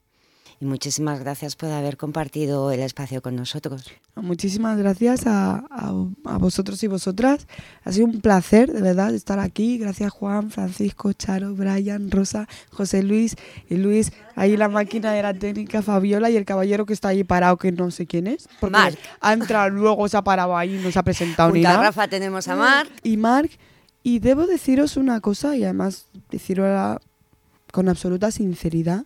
[0.60, 3.92] y muchísimas gracias por haber compartido el espacio con nosotros.
[4.16, 7.46] Muchísimas gracias a, a, vosotros y vosotras.
[7.84, 9.78] Ha sido un placer, de verdad, estar aquí.
[9.78, 13.36] Gracias Juan, Francisco, Charo, Brian, Rosa, José Luis
[13.70, 14.10] y Luis.
[14.34, 17.70] Ahí la máquina de la técnica, Fabiola y el caballero que está ahí parado, que
[17.70, 18.48] no sé quién es.
[18.58, 18.98] Porque Marc.
[19.20, 21.82] ha entrado luego, se ha parado ahí, no se ha presentado ni nada.
[21.82, 22.90] Rafa tenemos a Marc.
[23.04, 23.52] Y Marc.
[24.02, 27.00] Y debo deciros una cosa, y además decirlo
[27.70, 29.04] con absoluta sinceridad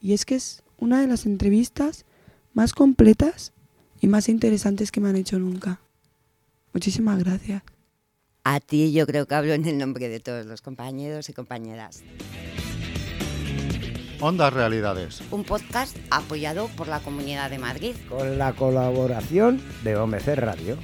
[0.00, 2.06] y es que es una de las entrevistas
[2.54, 3.52] más completas
[4.00, 5.80] y más interesantes que me han hecho nunca.
[6.72, 7.62] Muchísimas gracias.
[8.44, 12.02] A ti yo creo que hablo en el nombre de todos los compañeros y compañeras.
[14.20, 15.22] Ondas Realidades.
[15.30, 17.94] Un podcast apoyado por la Comunidad de Madrid.
[18.08, 20.76] Con la colaboración de OMC Radio.